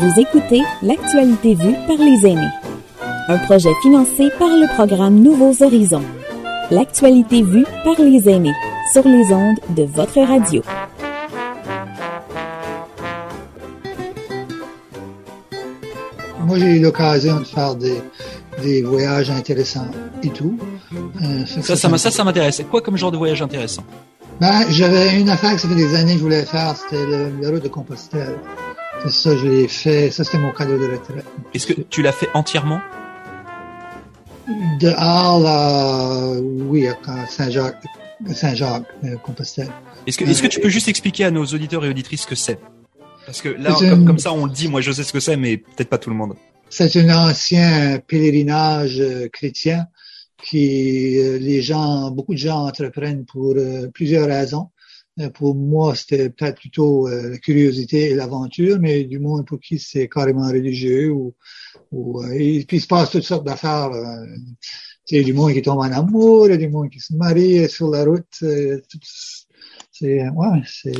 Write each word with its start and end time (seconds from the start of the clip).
Vous 0.00 0.18
écoutez 0.18 0.62
L'actualité 0.82 1.54
vue 1.54 1.74
par 1.86 1.98
les 1.98 2.26
aînés. 2.26 2.48
Un 3.28 3.36
projet 3.38 3.68
financé 3.82 4.30
par 4.38 4.48
le 4.48 4.66
programme 4.74 5.20
Nouveaux 5.20 5.62
Horizons. 5.62 6.02
L'actualité 6.70 7.42
vue 7.42 7.66
par 7.84 7.94
les 7.98 8.28
aînés 8.28 8.54
sur 8.94 9.06
les 9.06 9.30
ondes 9.32 9.58
de 9.76 9.82
votre 9.82 10.20
radio. 10.22 10.62
Moi, 16.46 16.58
j'ai 16.58 16.76
eu 16.78 16.80
l'occasion 16.80 17.40
de 17.40 17.44
faire 17.44 17.74
des, 17.76 18.00
des 18.62 18.82
voyages 18.82 19.30
intéressants 19.30 19.90
et 20.22 20.30
tout. 20.30 20.58
Euh, 21.22 21.44
ça, 21.46 21.76
ça, 21.76 21.98
ça, 21.98 22.10
ça 22.10 22.24
m'intéresse. 22.24 22.62
Quoi 22.70 22.80
comme 22.80 22.96
genre 22.96 23.12
de 23.12 23.18
voyage 23.18 23.42
intéressant? 23.42 23.82
Ben, 24.40 24.64
j'avais 24.70 25.20
une 25.20 25.28
affaire 25.28 25.54
que 25.54 25.60
ça 25.60 25.68
fait 25.68 25.74
des 25.74 25.94
années 25.94 26.12
que 26.14 26.18
je 26.18 26.24
voulais 26.24 26.44
faire, 26.46 26.74
c'était 26.74 27.04
le, 27.04 27.30
la 27.42 27.50
route 27.50 27.62
de 27.62 27.68
Compostelle. 27.68 28.38
Ça, 29.08 29.36
je 29.36 29.46
l'ai 29.46 29.68
fait. 29.68 30.10
Ça, 30.10 30.24
c'était 30.24 30.38
mon 30.38 30.52
cadeau 30.52 30.78
de 30.78 30.92
retraite. 30.92 31.24
Est-ce 31.54 31.66
que 31.66 31.80
tu 31.80 32.02
l'as 32.02 32.12
fait 32.12 32.28
entièrement? 32.34 32.80
De 34.78 34.88
Arles 34.88 35.46
à, 35.46 36.32
oui, 36.40 36.86
à 36.88 37.26
Saint-Jacques, 37.26 37.84
Saint-Jacques, 38.32 38.84
euh, 39.04 39.16
Compostelle. 39.16 39.68
Est-ce 40.06 40.18
que, 40.18 40.24
est-ce 40.24 40.42
que 40.42 40.48
tu 40.48 40.60
peux 40.60 40.68
juste 40.68 40.88
expliquer 40.88 41.24
à 41.24 41.30
nos 41.30 41.44
auditeurs 41.44 41.84
et 41.84 41.88
auditrices 41.88 42.22
ce 42.22 42.26
que 42.26 42.34
c'est? 42.34 42.58
Parce 43.26 43.42
que 43.42 43.48
là, 43.48 43.74
comme, 43.78 44.04
comme, 44.04 44.18
ça, 44.18 44.32
on 44.32 44.46
le 44.46 44.50
dit, 44.50 44.68
moi 44.68 44.80
je 44.80 44.90
sais 44.90 45.04
ce 45.04 45.12
que 45.12 45.20
c'est, 45.20 45.36
mais 45.36 45.58
peut-être 45.58 45.88
pas 45.88 45.98
tout 45.98 46.10
le 46.10 46.16
monde. 46.16 46.34
C'est 46.68 46.96
un 46.96 47.28
ancien 47.28 48.00
pèlerinage 48.06 49.00
euh, 49.00 49.28
chrétien 49.28 49.86
qui 50.42 51.18
euh, 51.18 51.38
les 51.38 51.62
gens, 51.62 52.10
beaucoup 52.10 52.32
de 52.32 52.38
gens 52.38 52.66
entreprennent 52.66 53.24
pour 53.24 53.54
euh, 53.56 53.88
plusieurs 53.92 54.26
raisons. 54.26 54.68
Pour 55.34 55.54
moi, 55.54 55.94
c'était 55.94 56.30
peut-être 56.30 56.60
plutôt 56.60 57.08
la 57.08 57.36
curiosité 57.38 58.10
et 58.10 58.14
l'aventure, 58.14 58.78
mais 58.80 59.04
du 59.04 59.18
moins 59.18 59.42
pour 59.42 59.60
qui 59.60 59.78
c'est 59.78 60.08
carrément 60.08 60.48
religieux 60.48 61.10
ou, 61.10 61.34
ou 61.92 62.24
et 62.32 62.64
puis 62.66 62.78
il 62.78 62.80
se 62.80 62.86
passe 62.86 63.10
toutes 63.10 63.24
sortes 63.24 63.44
d'affaires. 63.44 63.90
Il 65.10 65.18
y 65.18 65.20
a 65.20 65.24
du 65.24 65.32
monde 65.32 65.52
qui 65.52 65.62
tombe 65.62 65.78
en 65.78 65.92
amour, 65.92 66.46
il 66.46 66.50
y 66.50 66.54
a 66.54 66.56
du 66.56 66.68
monde 66.68 66.88
qui 66.88 67.00
se 67.00 67.12
marie 67.14 67.68
sur 67.68 67.90
la 67.90 68.04
route. 68.04 68.42
C'est 69.92 70.30
ouais, 70.30 70.62
c'est. 70.66 70.92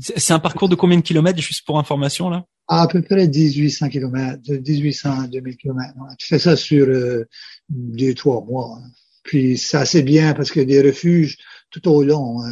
C'est 0.00 0.32
un 0.32 0.40
parcours 0.40 0.68
de 0.68 0.74
combien 0.74 0.96
de 0.96 1.02
kilomètres 1.02 1.40
juste 1.40 1.64
pour 1.64 1.78
information 1.78 2.28
là? 2.28 2.44
À 2.66 2.86
peu 2.86 3.00
près 3.02 3.28
1800 3.28 3.88
km, 3.88 4.42
de 4.42 4.56
1800 4.56 5.20
à 5.22 5.26
2000 5.26 5.56
km. 5.56 5.94
Tu 6.18 6.26
fais 6.26 6.38
ça 6.38 6.56
sur 6.56 6.86
euh, 6.86 7.24
deux, 7.70 8.14
trois 8.14 8.44
mois. 8.44 8.78
Puis 9.22 9.56
c'est 9.56 9.76
assez 9.76 10.02
bien 10.02 10.34
parce 10.34 10.50
qu'il 10.50 10.62
y 10.62 10.64
a 10.64 10.82
des 10.82 10.88
refuges 10.88 11.38
tout 11.70 11.88
au 11.88 12.02
long. 12.02 12.42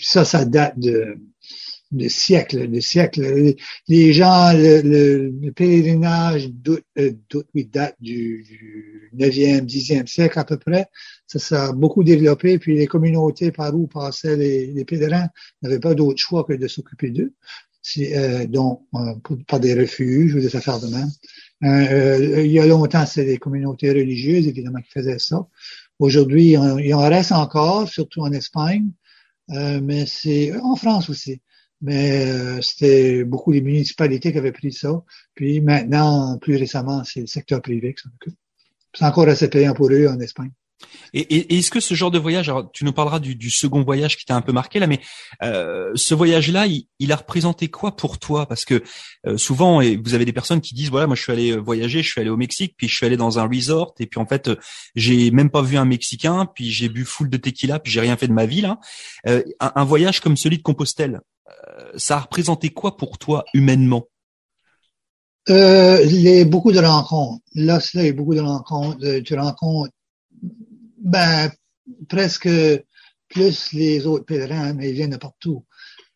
Ça, 0.00 0.24
ça 0.24 0.44
date 0.44 0.78
de, 0.78 1.16
de 1.92 2.08
siècles, 2.08 2.70
de 2.70 2.80
siècles. 2.80 3.54
Les 3.88 4.12
gens, 4.12 4.52
le, 4.52 5.30
le, 5.30 5.52
pèlerinage 5.52 6.50
euh, 6.98 7.12
oui, 7.54 7.66
date 7.66 7.96
du, 8.00 8.44
du 8.44 9.10
9e, 9.16 9.64
10e 9.64 10.06
siècle 10.06 10.38
à 10.38 10.44
peu 10.44 10.56
près. 10.56 10.86
Ça 11.26 11.38
s'est 11.38 11.72
beaucoup 11.74 12.04
développé. 12.04 12.58
Puis 12.58 12.76
les 12.76 12.86
communautés 12.86 13.52
par 13.52 13.74
où 13.74 13.86
passaient 13.86 14.36
les, 14.36 14.66
les 14.66 14.84
pèlerins 14.84 15.28
n'avaient 15.62 15.80
pas 15.80 15.94
d'autre 15.94 16.18
choix 16.18 16.44
que 16.44 16.54
de 16.54 16.68
s'occuper 16.68 17.10
d'eux 17.10 17.34
euh, 17.98 18.46
donc 18.46 18.82
euh, 18.94 19.14
par 19.48 19.58
des 19.58 19.74
refuges 19.74 20.34
ou 20.34 20.40
des 20.40 20.54
affaires 20.54 20.80
de 20.80 20.86
même. 20.86 21.10
Euh, 21.64 22.42
il 22.44 22.52
y 22.52 22.60
a 22.60 22.66
longtemps, 22.66 23.06
c'est 23.06 23.24
des 23.24 23.38
communautés 23.38 23.90
religieuses, 23.90 24.46
évidemment, 24.46 24.80
qui 24.80 24.90
faisaient 24.90 25.18
ça. 25.18 25.46
Aujourd'hui, 25.98 26.52
il 26.52 26.94
en 26.94 27.08
reste 27.08 27.32
encore, 27.32 27.88
surtout 27.88 28.22
en 28.22 28.32
Espagne, 28.32 28.88
mais 29.48 30.06
c'est 30.06 30.54
en 30.60 30.76
France 30.76 31.10
aussi. 31.10 31.40
Mais 31.80 32.60
c'était 32.62 33.24
beaucoup 33.24 33.50
les 33.50 33.60
municipalités 33.60 34.32
qui 34.32 34.38
avaient 34.38 34.52
pris 34.52 34.72
ça. 34.72 35.02
Puis 35.34 35.60
maintenant, 35.60 36.38
plus 36.38 36.56
récemment, 36.56 37.02
c'est 37.04 37.20
le 37.20 37.26
secteur 37.26 37.60
privé 37.60 37.94
qui 37.94 38.02
s'en 38.02 38.10
occupe. 38.14 38.38
C'est 38.94 39.04
encore 39.04 39.28
assez 39.28 39.48
payant 39.48 39.74
pour 39.74 39.90
eux 39.90 40.06
en 40.06 40.20
Espagne. 40.20 40.52
Et, 41.14 41.58
est-ce 41.58 41.70
que 41.70 41.80
ce 41.80 41.94
genre 41.94 42.10
de 42.10 42.18
voyage, 42.18 42.48
alors 42.48 42.70
tu 42.72 42.84
nous 42.84 42.92
parleras 42.92 43.20
du, 43.20 43.50
second 43.50 43.82
voyage 43.82 44.16
qui 44.16 44.24
t'a 44.24 44.34
un 44.34 44.40
peu 44.40 44.52
marqué 44.52 44.78
là, 44.78 44.86
mais 44.86 45.00
euh, 45.42 45.90
ce 45.94 46.14
voyage-là, 46.14 46.66
il, 46.66 47.12
a 47.12 47.16
représenté 47.16 47.68
quoi 47.68 47.96
pour 47.96 48.18
toi? 48.18 48.46
Parce 48.46 48.64
que 48.64 48.82
euh, 49.26 49.36
souvent, 49.36 49.80
et 49.80 49.96
vous 49.96 50.14
avez 50.14 50.24
des 50.24 50.32
personnes 50.32 50.60
qui 50.60 50.74
disent 50.74 50.90
voilà, 50.90 51.06
moi 51.06 51.16
je 51.16 51.22
suis 51.22 51.32
allé 51.32 51.52
euh, 51.52 51.58
voyager, 51.58 52.02
je 52.02 52.08
suis 52.08 52.20
allé 52.20 52.30
au 52.30 52.36
Mexique, 52.36 52.74
puis 52.76 52.88
je 52.88 52.94
suis 52.94 53.06
allé 53.06 53.16
dans 53.16 53.38
un 53.38 53.48
resort, 53.48 53.94
et 53.98 54.06
puis 54.06 54.20
en 54.20 54.26
fait, 54.26 54.50
j'ai 54.94 55.30
même 55.30 55.50
pas 55.50 55.62
vu 55.62 55.76
un 55.76 55.84
Mexicain, 55.84 56.46
puis 56.54 56.70
j'ai 56.70 56.88
bu 56.88 57.04
full 57.04 57.28
de 57.28 57.36
tequila, 57.36 57.78
puis 57.78 57.92
j'ai 57.92 58.00
rien 58.00 58.16
fait 58.16 58.28
de 58.28 58.32
ma 58.32 58.46
vie 58.46 58.62
là. 58.62 58.78
Un, 59.60 59.84
voyage 59.84 60.20
comme 60.20 60.36
celui 60.36 60.58
de 60.58 60.62
Compostelle, 60.62 61.20
ça 61.96 62.16
a 62.16 62.20
représenté 62.20 62.70
quoi 62.70 62.96
pour 62.96 63.18
toi 63.18 63.44
humainement? 63.52 64.06
Euh, 65.50 66.04
les, 66.04 66.44
beaucoup 66.44 66.72
de 66.72 66.78
rencontres. 66.78 67.42
Là, 67.54 67.80
il 67.94 68.08
a 68.08 68.12
beaucoup 68.12 68.34
de 68.34 68.40
rencontres. 68.40 69.20
Tu 69.24 69.34
rencontres 69.34 69.92
ben, 71.02 71.50
presque 72.08 72.48
plus 73.28 73.72
les 73.72 74.06
autres 74.06 74.24
pèlerins, 74.24 74.74
mais 74.74 74.90
ils 74.90 74.94
viennent 74.94 75.10
de 75.10 75.16
partout, 75.16 75.64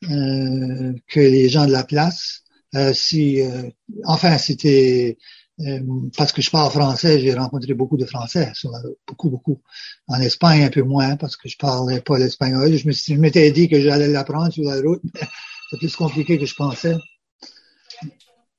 euh, 0.04 0.92
que 1.08 1.20
les 1.20 1.48
gens 1.48 1.66
de 1.66 1.72
la 1.72 1.84
place. 1.84 2.42
Euh, 2.74 2.92
si, 2.92 3.40
euh, 3.40 3.70
enfin, 4.04 4.38
c'était 4.38 5.16
euh, 5.60 5.80
parce 6.16 6.32
que 6.32 6.42
je 6.42 6.50
parle 6.50 6.70
français, 6.70 7.18
j'ai 7.20 7.32
rencontré 7.32 7.72
beaucoup 7.72 7.96
de 7.96 8.04
Français, 8.04 8.52
beaucoup, 9.08 9.30
beaucoup. 9.30 9.62
En 10.06 10.20
Espagne, 10.20 10.64
un 10.64 10.70
peu 10.70 10.82
moins, 10.82 11.16
parce 11.16 11.36
que 11.36 11.48
je 11.48 11.56
parlais 11.56 12.00
pas 12.00 12.18
l'espagnol. 12.18 12.76
Je 12.76 12.86
me 12.86 12.92
je 12.92 13.14
m'étais 13.14 13.50
dit 13.52 13.68
que 13.68 13.80
j'allais 13.80 14.08
l'apprendre 14.08 14.52
sur 14.52 14.64
la 14.64 14.80
route. 14.80 15.02
C'est 15.70 15.78
plus 15.78 15.96
compliqué 15.96 16.38
que 16.38 16.46
je 16.46 16.54
pensais. 16.54 16.94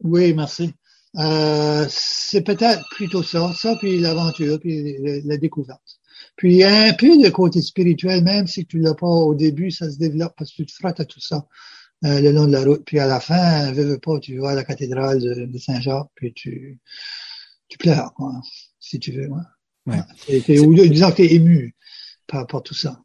Oui, 0.04 0.34
merci. 0.34 0.74
Euh, 1.16 1.86
c'est 1.90 2.42
peut-être 2.42 2.84
plutôt 2.92 3.24
ça, 3.24 3.54
ça, 3.54 3.76
puis 3.78 4.00
l'aventure, 4.00 4.60
puis 4.60 4.98
la 5.24 5.38
découverte. 5.38 5.97
Puis 6.38 6.64
un 6.64 6.94
peu 6.94 7.22
de 7.22 7.30
côté 7.30 7.62
spirituel, 7.62 8.24
même 8.24 8.48
si 8.48 8.66
tu 8.66 8.80
l'as 8.80 8.94
pas 8.94 9.08
au 9.08 9.36
début, 9.36 9.72
ça 9.72 9.92
se 9.92 9.98
développe 9.98 10.34
parce 10.38 10.52
que 10.52 10.58
tu 10.58 10.68
te 10.68 10.74
frottes 10.74 11.00
à 11.00 11.06
tout 11.06 11.20
ça 11.20 11.48
euh, 12.06 12.22
le 12.22 12.32
long 12.32 12.46
de 12.46 12.52
la 12.52 12.64
route. 12.64 12.84
Puis 12.86 13.00
à 13.00 13.08
la 13.08 13.20
fin, 13.20 13.72
veux, 13.72 13.84
veux 13.84 14.00
pas, 14.00 14.20
tu 14.20 14.38
vas 14.38 14.52
à 14.52 14.56
la 14.56 14.64
cathédrale 14.64 15.20
de, 15.20 15.58
Saint-Jacques, 15.58 16.10
puis 16.16 16.34
tu, 16.34 16.80
tu 17.68 17.78
pleures, 17.78 18.14
quoi, 18.14 18.34
si 18.80 19.00
tu 19.00 19.12
veux. 19.12 19.28
Ouais. 19.28 19.98
ouais. 20.48 20.60
ou 20.60 20.74
disons 20.88 21.12
que 21.12 21.18
tu 21.18 21.24
es 21.24 21.34
ému 21.34 21.76
par, 22.28 22.46
par 22.46 22.62
tout 22.62 22.76
ça. 22.76 23.02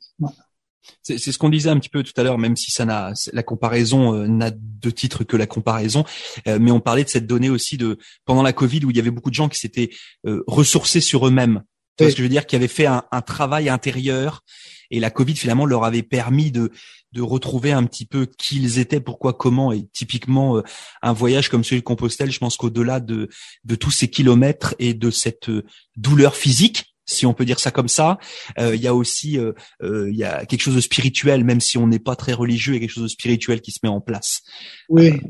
C'est 1.02 1.18
ce 1.18 1.38
qu'on 1.38 1.48
disait 1.48 1.70
un 1.70 1.78
petit 1.78 1.88
peu 1.88 2.02
tout 2.02 2.12
à 2.16 2.22
l'heure, 2.22 2.38
même 2.38 2.56
si 2.56 2.70
ça 2.70 2.84
n'a 2.84 3.12
la 3.32 3.42
comparaison 3.42 4.14
euh, 4.14 4.26
n'a 4.26 4.50
de 4.50 4.90
titre 4.90 5.24
que 5.24 5.36
la 5.36 5.46
comparaison, 5.46 6.04
euh, 6.46 6.58
mais 6.60 6.70
on 6.70 6.80
parlait 6.80 7.04
de 7.04 7.08
cette 7.08 7.26
donnée 7.26 7.50
aussi 7.50 7.76
de 7.76 7.98
pendant 8.24 8.42
la 8.42 8.52
Covid 8.52 8.84
où 8.84 8.90
il 8.90 8.96
y 8.96 9.00
avait 9.00 9.10
beaucoup 9.10 9.30
de 9.30 9.34
gens 9.34 9.48
qui 9.48 9.58
s'étaient 9.58 9.90
euh, 10.26 10.42
ressourcés 10.46 11.00
sur 11.00 11.26
eux-mêmes. 11.26 11.62
Tu 11.96 12.04
vois 12.04 12.10
ce 12.10 12.16
que 12.16 12.18
je 12.18 12.22
veux 12.22 12.28
dire, 12.30 12.46
qui 12.46 12.56
avaient 12.56 12.68
fait 12.68 12.86
un, 12.86 13.04
un, 13.12 13.20
travail 13.20 13.68
intérieur 13.68 14.42
et 14.90 14.98
la 14.98 15.10
Covid 15.10 15.36
finalement 15.36 15.66
leur 15.66 15.84
avait 15.84 16.02
permis 16.02 16.50
de 16.50 16.70
de 17.12 17.20
retrouver 17.20 17.72
un 17.72 17.84
petit 17.84 18.06
peu 18.06 18.26
qui 18.38 18.56
ils 18.56 18.78
étaient, 18.78 19.00
pourquoi, 19.00 19.34
comment. 19.34 19.70
Et 19.70 19.86
typiquement 19.92 20.62
un 21.02 21.12
voyage 21.12 21.50
comme 21.50 21.62
celui 21.62 21.82
de 21.82 21.84
Compostelle, 21.84 22.30
je 22.30 22.38
pense 22.38 22.56
qu'au-delà 22.56 23.00
de 23.00 23.28
de 23.64 23.74
tous 23.74 23.90
ces 23.90 24.08
kilomètres 24.08 24.74
et 24.78 24.94
de 24.94 25.10
cette 25.10 25.50
douleur 25.96 26.34
physique 26.34 26.92
si 27.04 27.26
on 27.26 27.34
peut 27.34 27.44
dire 27.44 27.60
ça 27.60 27.70
comme 27.70 27.88
ça. 27.88 28.18
Euh, 28.58 28.74
il 28.74 28.82
y 28.82 28.86
a 28.86 28.94
aussi 28.94 29.38
euh, 29.38 29.52
euh, 29.82 30.10
il 30.10 30.16
y 30.16 30.24
a 30.24 30.44
quelque 30.46 30.62
chose 30.62 30.74
de 30.74 30.80
spirituel, 30.80 31.44
même 31.44 31.60
si 31.60 31.78
on 31.78 31.86
n'est 31.86 31.98
pas 31.98 32.16
très 32.16 32.32
religieux, 32.32 32.74
il 32.74 32.76
y 32.76 32.78
a 32.78 32.80
quelque 32.80 32.94
chose 32.94 33.04
de 33.04 33.08
spirituel 33.08 33.60
qui 33.60 33.72
se 33.72 33.78
met 33.82 33.88
en 33.88 34.00
place. 34.00 34.40
Oui. 34.88 35.20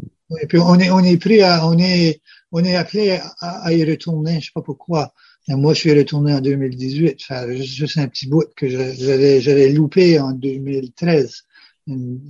Et 0.41 0.47
puis 0.47 0.59
on 0.59 0.79
est 0.79 0.91
on 0.91 1.01
est 1.01 1.19
pris 1.19 1.43
à 1.43 1.67
on 1.67 1.79
est 1.79 2.21
on 2.53 2.65
est 2.65 2.77
appelé 2.77 3.19
à, 3.41 3.73
y 3.73 3.85
retourner. 3.85 4.41
Je 4.41 4.47
sais 4.47 4.53
pas 4.55 4.63
pourquoi. 4.63 5.13
Moi, 5.49 5.75
je 5.75 5.81
suis 5.81 5.93
retourné 5.93 6.35
en 6.35 6.41
2018, 6.41 7.23
faire 7.23 7.53
juste 7.57 7.99
un 7.99 8.09
petit 8.09 8.29
bout 8.29 8.47
que 8.57 8.69
j'avais 8.69 9.41
j'avais 9.41 9.71
loupé 9.71 10.21
en 10.21 10.33
2013 10.33 11.45
une 11.89 12.21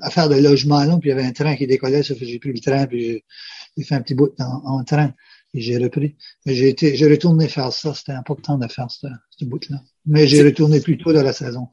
affaire 0.00 0.28
de 0.28 0.36
logement 0.36 0.84
là, 0.84 0.96
puis 1.00 1.10
il 1.10 1.12
y 1.12 1.18
avait 1.18 1.26
un 1.26 1.32
train 1.32 1.56
qui 1.56 1.66
décollait, 1.66 2.04
ça 2.04 2.14
fait 2.14 2.26
j'ai 2.26 2.38
pris 2.38 2.52
le 2.52 2.60
train, 2.60 2.86
puis 2.86 3.24
j'ai 3.76 3.84
fait 3.84 3.96
un 3.96 4.02
petit 4.02 4.14
bout 4.14 4.32
en, 4.38 4.78
en 4.78 4.84
train 4.84 5.12
et 5.54 5.60
j'ai 5.60 5.78
repris. 5.78 6.16
Mais 6.46 6.54
j'ai 6.54 6.68
été, 6.68 6.96
j'ai 6.96 7.10
retourné 7.10 7.48
faire 7.48 7.72
ça. 7.72 7.94
C'était 7.94 8.12
important 8.12 8.58
de 8.58 8.68
faire 8.68 8.90
ce, 8.90 9.06
ce 9.30 9.44
bout-là. 9.44 9.82
Mais 10.06 10.26
j'ai 10.26 10.42
retourné 10.42 10.80
plus 10.80 10.98
tôt 10.98 11.12
dans 11.12 11.22
la 11.22 11.32
saison. 11.32 11.68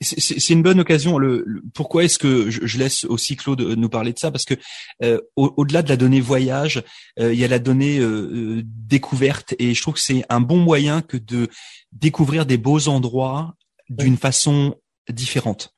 C'est 0.00 0.50
une 0.50 0.62
bonne 0.62 0.80
occasion. 0.80 1.18
Le, 1.18 1.62
pourquoi 1.74 2.04
est-ce 2.04 2.18
que 2.18 2.50
je, 2.50 2.66
je, 2.66 2.78
laisse 2.78 3.04
aussi 3.04 3.36
Claude 3.36 3.60
nous 3.60 3.88
parler 3.88 4.12
de 4.12 4.18
ça? 4.18 4.30
Parce 4.30 4.44
que 4.44 4.54
euh, 5.02 5.20
au-delà 5.36 5.82
de 5.82 5.88
la 5.88 5.96
donnée 5.96 6.20
voyage, 6.20 6.82
euh, 7.20 7.32
il 7.32 7.38
y 7.38 7.44
a 7.44 7.48
la 7.48 7.58
donnée 7.58 7.98
euh, 7.98 8.62
découverte, 8.64 9.54
et 9.58 9.74
je 9.74 9.82
trouve 9.82 9.94
que 9.94 10.00
c'est 10.00 10.24
un 10.28 10.40
bon 10.40 10.58
moyen 10.58 11.02
que 11.02 11.16
de 11.16 11.48
découvrir 11.92 12.46
des 12.46 12.58
beaux 12.58 12.88
endroits 12.88 13.54
d'une 13.88 14.16
façon 14.16 14.74
différente. 15.08 15.74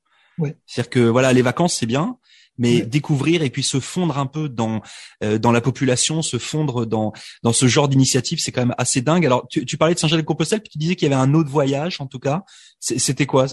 C'est-à-dire 0.66 0.90
que 0.90 1.00
voilà, 1.00 1.32
les 1.32 1.42
vacances 1.42 1.74
c'est 1.74 1.86
bien, 1.86 2.16
mais 2.60 2.82
découvrir 2.82 3.42
et 3.42 3.50
puis 3.50 3.62
se 3.62 3.80
fondre 3.80 4.18
un 4.18 4.26
peu 4.26 4.48
dans 4.48 4.82
euh, 5.24 5.38
dans 5.38 5.50
la 5.50 5.60
population, 5.60 6.22
se 6.22 6.38
fondre 6.38 6.86
dans 6.86 7.12
dans 7.42 7.52
ce 7.52 7.66
genre 7.66 7.88
d'initiative, 7.88 8.38
c'est 8.40 8.52
quand 8.52 8.60
même 8.60 8.74
assez 8.78 9.00
dingue. 9.00 9.24
Alors 9.26 9.46
tu, 9.48 9.64
tu 9.64 9.76
parlais 9.78 9.94
de 9.94 9.98
Saint-Jacques-de-Compostelle, 9.98 10.60
puis 10.60 10.70
tu 10.70 10.78
disais 10.78 10.94
qu'il 10.94 11.10
y 11.10 11.12
avait 11.12 11.20
un 11.20 11.34
autre 11.34 11.50
voyage, 11.50 12.00
en 12.00 12.06
tout 12.06 12.18
cas. 12.18 12.44
C'était 12.78 13.26
quoi? 13.26 13.46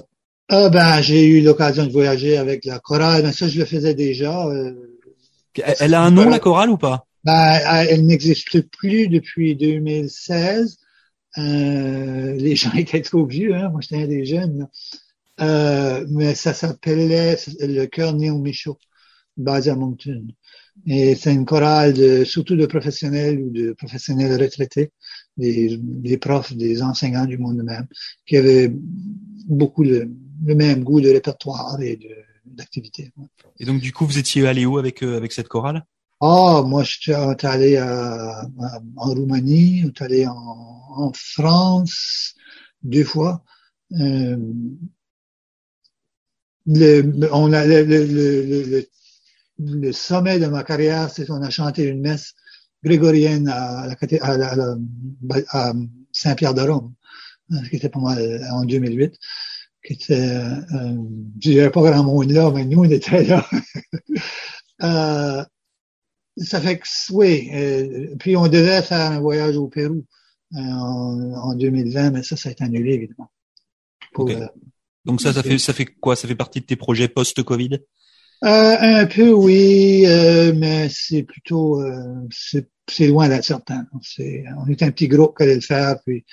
Ah 0.49 0.69
ben 0.69 1.01
j'ai 1.01 1.25
eu 1.25 1.41
l'occasion 1.41 1.85
de 1.85 1.91
voyager 1.91 2.37
avec 2.37 2.63
la 2.63 2.79
chorale, 2.79 3.23
mais 3.23 3.33
ça 3.33 3.49
je 3.49 3.59
le 3.59 3.65
faisais 3.65 3.93
déjà. 3.93 4.47
Euh, 4.47 4.73
elle, 5.79 5.93
a 5.93 6.01
un 6.01 6.11
nom 6.11 6.29
la 6.29 6.39
chorale 6.39 6.69
ou 6.69 6.77
pas? 6.77 7.05
Ben, 7.25 7.59
elle 7.89 8.05
n'existe 8.05 8.61
plus 8.69 9.09
depuis 9.09 9.55
2016. 9.55 10.77
Euh, 11.37 12.33
les 12.35 12.55
gens 12.55 12.71
étaient 12.77 13.01
trop 13.01 13.25
vieux, 13.25 13.53
hein? 13.55 13.69
moi 13.69 13.81
j'étais 13.81 14.03
un 14.03 14.07
des 14.07 14.25
jeunes. 14.25 14.67
Euh, 15.41 16.05
mais 16.09 16.33
ça 16.33 16.53
s'appelait 16.53 17.37
le 17.59 17.85
chœur 17.85 18.13
Néo 18.13 18.37
Michaud, 18.37 18.79
basé 19.35 19.69
à 19.69 19.75
Moncton. 19.75 20.27
Et 20.85 21.15
c'est 21.15 21.33
une 21.33 21.45
chorale 21.45 21.93
de, 21.93 22.23
surtout 22.23 22.55
de 22.55 22.65
professionnels 22.65 23.39
ou 23.39 23.49
de 23.49 23.73
professionnels 23.73 24.41
retraités, 24.41 24.91
des, 25.35 25.77
des 25.81 26.17
profs, 26.17 26.53
des 26.53 26.81
enseignants 26.81 27.25
du 27.25 27.37
monde 27.37 27.61
même, 27.63 27.87
qui 28.25 28.37
avaient 28.37 28.71
beaucoup 29.47 29.83
le, 29.83 30.09
le 30.45 30.55
même 30.55 30.83
goût 30.83 31.01
de 31.01 31.09
répertoire 31.09 31.79
et 31.81 31.99
d'activité. 32.45 33.11
Et 33.59 33.65
donc 33.65 33.81
du 33.81 33.93
coup, 33.93 34.05
vous 34.05 34.17
étiez 34.17 34.47
allé 34.47 34.65
où 34.65 34.77
avec 34.77 35.03
euh, 35.03 35.17
avec 35.17 35.31
cette 35.31 35.47
chorale? 35.47 35.85
Ah, 36.19 36.63
moi, 36.65 36.83
je 36.83 36.99
suis 36.99 37.13
allé 37.13 37.77
à, 37.77 38.43
en 38.95 39.13
Roumanie, 39.13 39.83
on 39.85 39.89
est 39.89 40.01
allé 40.01 40.25
en, 40.25 40.33
en 40.33 41.11
France 41.13 42.33
deux 42.81 43.03
fois. 43.03 43.43
Euh, 43.91 44.37
le, 46.65 47.29
on 47.31 47.53
a 47.53 47.65
le, 47.65 47.83
le, 47.83 48.05
le, 48.05 48.87
le, 49.59 49.91
sommet 49.91 50.39
de 50.39 50.47
ma 50.47 50.63
carrière, 50.63 51.09
c'est 51.11 51.27
qu'on 51.27 51.41
a 51.43 51.51
chanté 51.51 51.83
une 51.83 52.01
messe 52.01 52.33
grégorienne 52.83 53.47
à, 53.47 53.91
à, 54.21 54.75
à 55.49 55.73
Saint-Pierre-de-Rome, 56.11 56.93
hein, 57.51 57.61
qui 57.69 57.75
était 57.75 57.89
pas 57.89 57.99
mal 57.99 58.41
en 58.51 58.65
2008 58.65 59.17
qui 59.85 59.93
était, 59.93 60.13
euh, 60.13 60.55
je 61.41 61.49
dirais 61.49 61.71
pas 61.71 61.81
grand 61.81 62.03
monde 62.03 62.31
là, 62.31 62.51
mais 62.51 62.65
nous, 62.65 62.81
on 62.81 62.89
était 62.89 63.23
là. 63.23 63.47
euh, 64.83 65.43
ça 66.37 66.61
fait 66.61 66.77
que, 66.77 66.87
oui, 67.11 67.49
euh, 67.53 68.15
puis 68.19 68.35
on 68.35 68.47
devait 68.47 68.81
faire 68.81 69.11
un 69.11 69.19
voyage 69.19 69.57
au 69.57 69.67
Pérou 69.67 70.05
euh, 70.55 70.59
en, 70.59 71.33
en, 71.33 71.55
2020, 71.55 72.11
mais 72.11 72.23
ça, 72.23 72.37
ça 72.37 72.49
a 72.49 72.51
été 72.51 72.63
annulé, 72.63 72.93
évidemment. 72.93 73.31
Pour, 74.13 74.29
euh, 74.29 74.45
Donc 75.05 75.21
ça, 75.21 75.33
ça 75.33 75.43
fait, 75.43 75.57
ça 75.57 75.73
fait 75.73 75.85
quoi? 75.85 76.15
Ça 76.15 76.27
fait 76.27 76.35
partie 76.35 76.61
de 76.61 76.65
tes 76.65 76.75
projets 76.75 77.07
post-Covid? 77.07 77.79
un 78.43 79.07
peu, 79.07 79.31
oui, 79.31 80.03
mais 80.55 80.89
c'est 80.91 81.23
plutôt, 81.23 81.83
c'est 82.29 83.07
loin 83.07 83.27
d'être 83.27 83.43
certain. 83.43 83.87
on 83.91 84.67
est 84.67 84.83
un 84.83 84.91
petit 84.91 85.07
groupe 85.07 85.35
qui 85.35 85.43
allait 85.43 85.55
le 85.55 85.61
faire, 85.61 85.95
puis 86.05 86.23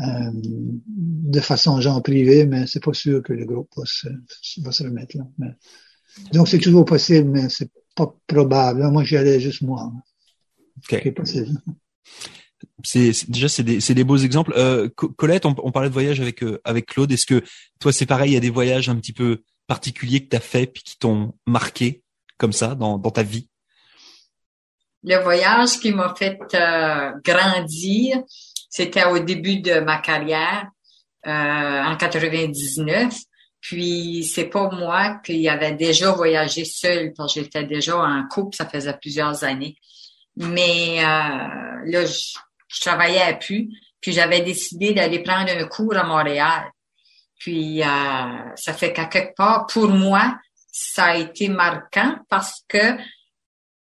euh, 0.00 0.30
de 0.34 1.40
façon 1.40 1.80
genre 1.80 2.02
privée, 2.02 2.46
mais 2.46 2.66
c'est 2.66 2.82
pas 2.82 2.92
sûr 2.92 3.22
que 3.22 3.32
le 3.32 3.44
groupe 3.44 3.68
va 3.76 3.84
se, 3.84 4.08
va 4.62 4.72
se 4.72 4.82
remettre 4.82 5.16
là. 5.16 5.24
Mais, 5.38 5.54
donc 6.32 6.48
c'est 6.48 6.58
toujours 6.58 6.84
possible, 6.84 7.28
mais 7.30 7.48
c'est 7.48 7.70
pas 7.94 8.14
probable. 8.26 8.82
Moi, 8.90 9.04
j'y 9.04 9.16
allais 9.16 9.40
juste 9.40 9.62
moi. 9.62 9.92
Okay. 10.84 11.00
C'est 11.04 11.12
possible. 11.12 11.60
C'est 12.82 13.30
déjà 13.30 13.48
c'est 13.48 13.62
des 13.62 13.80
c'est 13.80 13.94
des 13.94 14.04
beaux 14.04 14.16
exemples. 14.16 14.52
Euh, 14.56 14.88
Colette, 14.88 15.46
on, 15.46 15.54
on, 15.62 15.72
parlait 15.72 15.88
de 15.88 15.94
voyage 15.94 16.20
avec 16.20 16.42
euh, 16.42 16.60
avec 16.64 16.86
Claude. 16.86 17.12
Est-ce 17.12 17.26
que 17.26 17.42
toi 17.78 17.92
c'est 17.92 18.06
pareil, 18.06 18.30
il 18.30 18.34
y 18.34 18.38
a 18.38 18.40
des 18.40 18.50
voyages 18.50 18.88
un 18.88 18.96
petit 18.96 19.12
peu 19.12 19.42
particuliers 19.66 20.24
que 20.24 20.30
tu 20.30 20.36
as 20.36 20.40
fait 20.40 20.66
puis 20.66 20.82
qui 20.82 20.98
t'ont 20.98 21.34
marqué 21.46 22.02
comme 22.38 22.52
ça 22.52 22.74
dans 22.74 22.98
dans 22.98 23.10
ta 23.10 23.22
vie? 23.22 23.48
Le 25.02 25.16
voyage 25.22 25.80
qui 25.80 25.92
m'a 25.92 26.14
fait 26.14 26.38
euh, 26.54 27.12
grandir, 27.24 28.22
c'était 28.70 29.04
au 29.04 29.18
début 29.18 29.60
de 29.60 29.80
ma 29.80 29.98
carrière, 29.98 30.66
euh, 31.26 31.82
en 31.82 31.96
99. 31.96 33.14
Puis 33.60 34.24
c'est 34.24 34.46
pas 34.46 34.70
moi 34.70 35.20
qui 35.24 35.46
avait 35.48 35.72
déjà 35.74 36.12
voyagé 36.12 36.64
seul, 36.64 37.12
parce 37.14 37.34
que 37.34 37.42
j'étais 37.42 37.64
déjà 37.64 37.98
en 37.98 38.26
couple, 38.26 38.56
ça 38.56 38.66
faisait 38.66 38.96
plusieurs 38.96 39.44
années. 39.44 39.76
Mais 40.36 41.00
euh, 41.00 41.02
là, 41.84 42.06
je, 42.06 42.80
travaillais 42.80 43.20
à 43.20 43.34
plus, 43.34 43.68
puis 44.00 44.12
j'avais 44.12 44.40
décidé 44.40 44.94
d'aller 44.94 45.22
prendre 45.22 45.50
un 45.50 45.66
cours 45.66 45.96
à 45.96 46.04
Montréal. 46.04 46.70
Puis 47.38 47.82
euh, 47.82 48.54
ça 48.54 48.72
fait 48.72 48.92
qu'à 48.92 49.06
quelque 49.06 49.34
part, 49.34 49.66
pour 49.66 49.88
moi, 49.88 50.38
ça 50.72 51.06
a 51.06 51.16
été 51.16 51.48
marquant 51.48 52.16
parce 52.28 52.62
que 52.68 52.96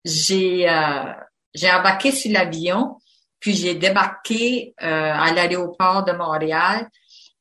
j'ai 0.04 0.68
euh, 0.68 1.12
j'ai 1.54 1.70
embarqué 1.70 2.12
sur 2.12 2.30
l'avion, 2.30 2.98
puis 3.40 3.54
j'ai 3.54 3.74
débarqué 3.74 4.74
euh, 4.82 5.12
à 5.14 5.32
l'aéroport 5.32 6.04
de 6.04 6.12
Montréal 6.12 6.88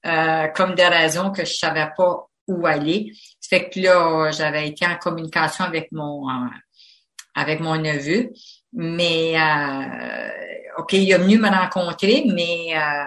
euh, 0.05 0.47
comme 0.49 0.75
des 0.75 0.87
raisons 0.87 1.31
que 1.31 1.43
je 1.43 1.53
savais 1.53 1.89
pas 1.95 2.27
où 2.47 2.65
aller. 2.65 3.11
Ça 3.39 3.57
fait 3.57 3.69
que 3.69 3.79
là, 3.79 4.31
j'avais 4.31 4.67
été 4.67 4.85
en 4.85 4.95
communication 4.97 5.65
avec 5.65 5.91
mon 5.91 6.29
euh, 6.29 6.47
avec 7.35 7.59
mon 7.59 7.75
neveu, 7.75 8.31
mais 8.73 9.39
euh, 9.39 10.29
ok, 10.77 10.93
il 10.93 11.11
est 11.11 11.17
venu 11.17 11.37
me 11.37 11.49
rencontrer, 11.49 12.23
mais 12.25 12.75
euh, 12.75 13.05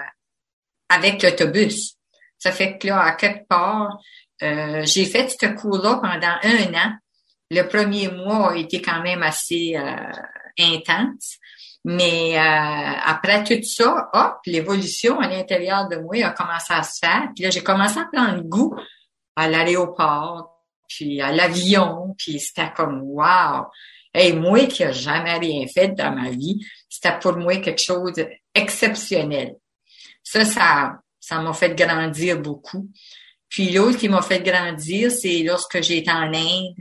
avec 0.89 1.23
l'autobus. 1.23 1.97
Ça 2.39 2.53
fait 2.53 2.79
que 2.79 2.87
là, 2.89 3.01
à 3.01 3.13
quelque 3.13 3.47
part, 3.49 3.99
j'ai 4.41 5.05
fait 5.05 5.29
ce 5.29 5.47
cours-là 5.47 5.97
pendant 5.97 6.37
un 6.43 6.75
an. 6.75 6.93
Le 7.51 7.63
premier 7.63 8.09
mois 8.09 8.53
a 8.53 8.57
été 8.57 8.81
quand 8.81 9.03
même 9.03 9.23
assez 9.23 9.77
intense. 10.59 11.37
Mais 11.85 12.39
euh, 12.39 12.93
après 13.07 13.43
tout 13.43 13.63
ça, 13.63 14.11
hop, 14.13 14.39
l'évolution 14.47 15.19
à 15.19 15.29
l'intérieur 15.29 15.89
de 15.89 15.97
moi 15.97 16.27
a 16.27 16.31
commencé 16.31 16.73
à 16.73 16.83
se 16.83 16.99
faire. 16.99 17.29
Puis 17.35 17.45
là, 17.45 17.51
j'ai 17.51 17.63
commencé 17.63 17.99
à 17.99 18.09
prendre 18.13 18.43
goût 18.43 18.75
à 19.35 19.49
l'aéroport, 19.49 20.61
puis 20.89 21.21
à 21.23 21.33
l'avion, 21.33 22.15
puis 22.19 22.39
c'était 22.39 22.73
comme 22.77 23.01
wow. 23.03 23.67
Et 24.13 24.33
moi 24.33 24.67
qui 24.67 24.85
n'ai 24.85 24.93
jamais 24.93 25.39
rien 25.39 25.67
fait 25.73 25.89
dans 25.89 26.15
ma 26.15 26.31
vie, 26.31 26.67
c'était 26.89 27.19
pour 27.19 27.37
moi 27.37 27.57
quelque 27.59 27.81
chose 27.81 28.13
d'exceptionnel. 28.13 29.55
Ça, 30.23 30.45
ça, 30.45 30.99
ça 31.19 31.41
m'a 31.41 31.53
fait 31.55 31.75
grandir 31.75 32.41
beaucoup. 32.41 32.89
Puis 33.49 33.71
l'autre 33.71 33.99
qui 33.99 34.09
m'a 34.09 34.21
fait 34.21 34.41
grandir, 34.41 35.11
c'est 35.11 35.43
lorsque 35.43 35.81
j'étais 35.83 36.11
en 36.11 36.33
Inde. 36.35 36.77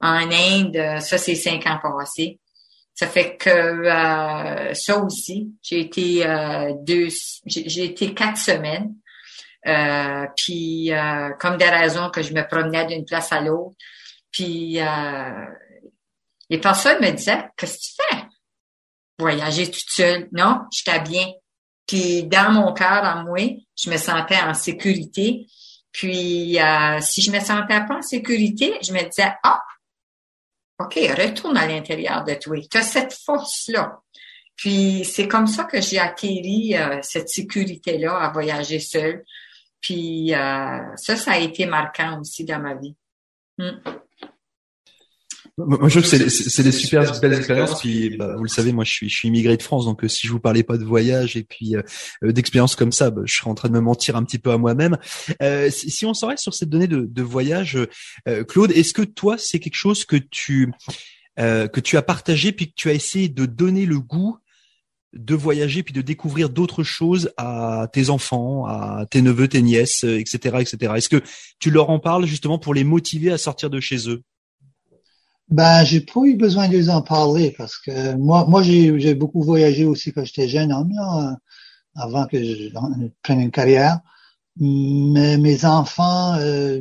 En 0.00 0.30
Inde, 0.30 1.00
ça 1.00 1.16
c'est 1.16 1.34
cinq 1.34 1.66
ans 1.66 1.78
passés. 1.80 2.38
Ça 2.94 3.08
fait 3.08 3.36
que 3.36 3.50
euh, 3.50 4.72
ça 4.72 4.98
aussi, 4.98 5.52
j'ai 5.60 5.80
été 5.80 6.24
euh, 6.24 6.72
deux, 6.82 7.08
j'ai 7.44 7.84
été 7.84 8.14
quatre 8.14 8.38
semaines. 8.38 8.94
Euh, 9.66 10.26
puis 10.36 10.90
comme 11.40 11.56
des 11.56 11.68
raisons 11.68 12.10
que 12.10 12.22
je 12.22 12.32
me 12.34 12.46
promenais 12.46 12.86
d'une 12.86 13.04
place 13.04 13.32
à 13.32 13.40
l'autre. 13.40 13.74
Puis 14.30 14.78
les 16.50 16.58
personnes 16.58 17.00
me 17.00 17.10
disaient 17.10 17.48
Qu'est-ce 17.56 17.78
que 17.78 17.82
tu 17.82 17.92
fais? 17.96 18.22
Voyager 19.18 19.70
toute 19.70 19.88
seule? 19.88 20.28
Non, 20.32 20.60
j'étais 20.70 21.00
bien. 21.00 21.26
Puis 21.86 22.24
dans 22.24 22.52
mon 22.52 22.72
cœur, 22.72 23.02
en 23.04 23.24
moi, 23.24 23.40
je 23.76 23.90
me 23.90 23.96
sentais 23.96 24.40
en 24.40 24.54
sécurité. 24.54 25.46
Puis 25.90 26.58
si 27.00 27.22
je 27.22 27.32
me 27.32 27.40
sentais 27.40 27.84
pas 27.86 27.96
en 27.96 28.02
sécurité, 28.02 28.78
je 28.82 28.92
me 28.92 29.02
disais 29.02 29.32
Ah, 29.42 29.62
OK, 30.78 30.94
retourne 30.94 31.56
à 31.56 31.66
l'intérieur 31.66 32.24
de 32.24 32.34
toi. 32.34 32.56
Tu 32.70 32.78
as 32.78 32.82
cette 32.82 33.12
force-là. 33.12 34.00
Puis 34.56 35.04
c'est 35.04 35.28
comme 35.28 35.46
ça 35.46 35.64
que 35.64 35.80
j'ai 35.80 35.98
acquis 35.98 36.76
euh, 36.76 36.98
cette 37.02 37.28
sécurité-là 37.28 38.16
à 38.16 38.30
voyager 38.30 38.80
seule. 38.80 39.24
Puis 39.80 40.34
euh, 40.34 40.96
ça, 40.96 41.16
ça 41.16 41.32
a 41.32 41.38
été 41.38 41.66
marquant 41.66 42.20
aussi 42.20 42.44
dans 42.44 42.60
ma 42.60 42.74
vie. 42.74 42.96
Hmm. 43.58 43.78
Moi, 45.56 45.88
je 45.88 46.00
trouve 46.00 46.10
que 46.10 46.28
c'est 46.28 46.62
des 46.64 46.72
super 46.72 47.20
belles 47.20 47.34
expériences. 47.34 47.80
Puis, 47.80 48.16
bah, 48.16 48.34
vous 48.36 48.42
le 48.42 48.48
savez, 48.48 48.72
moi, 48.72 48.82
je 48.82 48.90
suis, 48.90 49.08
je 49.08 49.16
suis 49.16 49.28
immigré 49.28 49.56
de 49.56 49.62
France, 49.62 49.84
donc 49.84 50.02
euh, 50.02 50.08
si 50.08 50.26
je 50.26 50.32
vous 50.32 50.40
parlais 50.40 50.64
pas 50.64 50.76
de 50.76 50.84
voyage 50.84 51.36
et 51.36 51.44
puis 51.44 51.76
euh, 51.76 51.82
euh, 52.24 52.32
d'expériences 52.32 52.74
comme 52.74 52.90
ça, 52.90 53.10
bah, 53.10 53.22
je 53.24 53.36
serais 53.36 53.50
en 53.50 53.54
train 53.54 53.68
de 53.68 53.74
me 53.74 53.80
mentir 53.80 54.16
un 54.16 54.24
petit 54.24 54.38
peu 54.38 54.50
à 54.50 54.58
moi-même. 54.58 54.98
Si, 55.70 55.90
si, 55.90 56.06
on 56.06 56.14
s'en 56.14 56.36
sur 56.36 56.54
cette 56.54 56.70
donnée 56.70 56.88
de, 56.88 57.06
de 57.08 57.22
voyage, 57.22 57.78
Claude, 58.48 58.72
est-ce 58.72 58.92
que 58.92 59.02
toi, 59.02 59.36
c'est 59.38 59.60
quelque 59.60 59.76
chose 59.76 60.04
que 60.04 60.16
tu 60.16 60.72
que 61.36 61.80
tu 61.80 61.96
as 61.96 62.02
partagé 62.02 62.52
puis 62.52 62.68
que 62.68 62.74
tu 62.74 62.88
as 62.88 62.94
essayé 62.94 63.28
de 63.28 63.46
donner 63.46 63.86
le 63.86 64.00
goût 64.00 64.38
de 65.12 65.34
voyager 65.34 65.84
puis 65.84 65.92
de 65.92 66.00
découvrir 66.00 66.50
d'autres 66.50 66.82
choses 66.82 67.30
à 67.36 67.88
tes 67.92 68.10
enfants, 68.10 68.66
à 68.66 69.06
tes 69.08 69.22
neveux, 69.22 69.46
tes 69.46 69.62
nièces, 69.62 70.02
etc., 70.02 70.56
etc. 70.60 70.94
Est-ce 70.96 71.08
que 71.08 71.22
tu 71.60 71.70
leur 71.70 71.90
en 71.90 72.00
parles 72.00 72.26
justement 72.26 72.58
pour 72.58 72.74
les 72.74 72.84
motiver 72.84 73.30
à 73.30 73.38
sortir 73.38 73.70
de 73.70 73.78
chez 73.78 74.08
eux? 74.08 74.22
Ben, 75.48 75.84
j'ai 75.84 76.00
pas 76.00 76.20
eu 76.24 76.36
besoin 76.36 76.68
de 76.68 76.72
les 76.72 76.90
en 76.90 77.02
parler 77.02 77.54
parce 77.56 77.78
que 77.78 78.14
moi, 78.16 78.46
moi 78.48 78.62
j'ai 78.62 79.14
beaucoup 79.14 79.42
voyagé 79.42 79.84
aussi 79.84 80.12
quand 80.12 80.24
j'étais 80.24 80.48
jeune 80.48 80.72
homme, 80.72 80.92
là, 80.94 81.36
avant 81.94 82.26
que 82.26 82.42
je 82.42 82.70
prenne 83.22 83.40
une 83.40 83.50
carrière. 83.50 84.00
Mais 84.56 85.36
mes 85.38 85.64
enfants, 85.64 86.34
euh, 86.38 86.80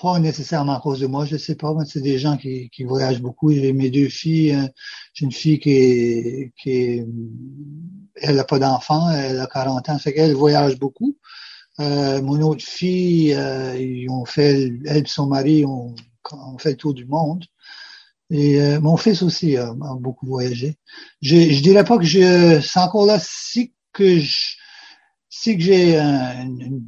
pas 0.00 0.18
nécessairement 0.18 0.76
à 0.76 0.80
cause 0.80 1.00
de 1.00 1.06
moi, 1.06 1.24
je 1.24 1.36
sais 1.36 1.54
pas, 1.56 1.74
c'est 1.86 2.02
des 2.02 2.18
gens 2.18 2.36
qui, 2.36 2.68
qui 2.70 2.84
voyagent 2.84 3.22
beaucoup. 3.22 3.50
J'ai 3.52 3.72
mes 3.72 3.90
deux 3.90 4.08
filles, 4.08 4.52
euh, 4.54 4.66
j'ai 5.14 5.24
une 5.24 5.32
fille 5.32 5.58
qui 5.58 5.70
est, 5.70 6.52
qui 6.56 6.70
est, 6.70 7.06
elle 8.16 8.38
a 8.38 8.44
pas 8.44 8.58
d'enfant, 8.58 9.10
elle 9.10 9.40
a 9.40 9.46
40 9.46 9.88
ans, 9.88 9.98
fait 9.98 10.12
qu'elle 10.12 10.34
voyage 10.34 10.78
beaucoup. 10.78 11.16
Euh, 11.80 12.22
mon 12.22 12.40
autre 12.42 12.64
fille, 12.64 13.34
euh, 13.34 13.76
ils 13.78 14.08
ont 14.10 14.24
fait, 14.24 14.72
elle 14.86 14.98
et 14.98 15.06
son 15.06 15.26
mari 15.26 15.64
ont 15.66 15.94
on 16.32 16.58
fait 16.58 16.70
le 16.70 16.76
tour 16.76 16.94
du 16.94 17.06
monde. 17.06 17.44
Et 18.30 18.60
euh, 18.60 18.80
mon 18.80 18.96
fils 18.96 19.22
aussi 19.22 19.56
a, 19.56 19.72
beaucoup 20.00 20.26
voyagé. 20.26 20.78
Je, 21.22 21.36
je 21.36 21.62
dirais 21.62 21.84
pas 21.84 21.96
que 21.98 22.04
je, 22.04 22.60
c'est 22.60 22.80
encore 22.80 23.06
là 23.06 23.18
si 23.20 23.72
que 23.92 24.20
si 25.28 25.56
que 25.56 25.62
j'ai 25.62 25.98
une, 25.98 26.82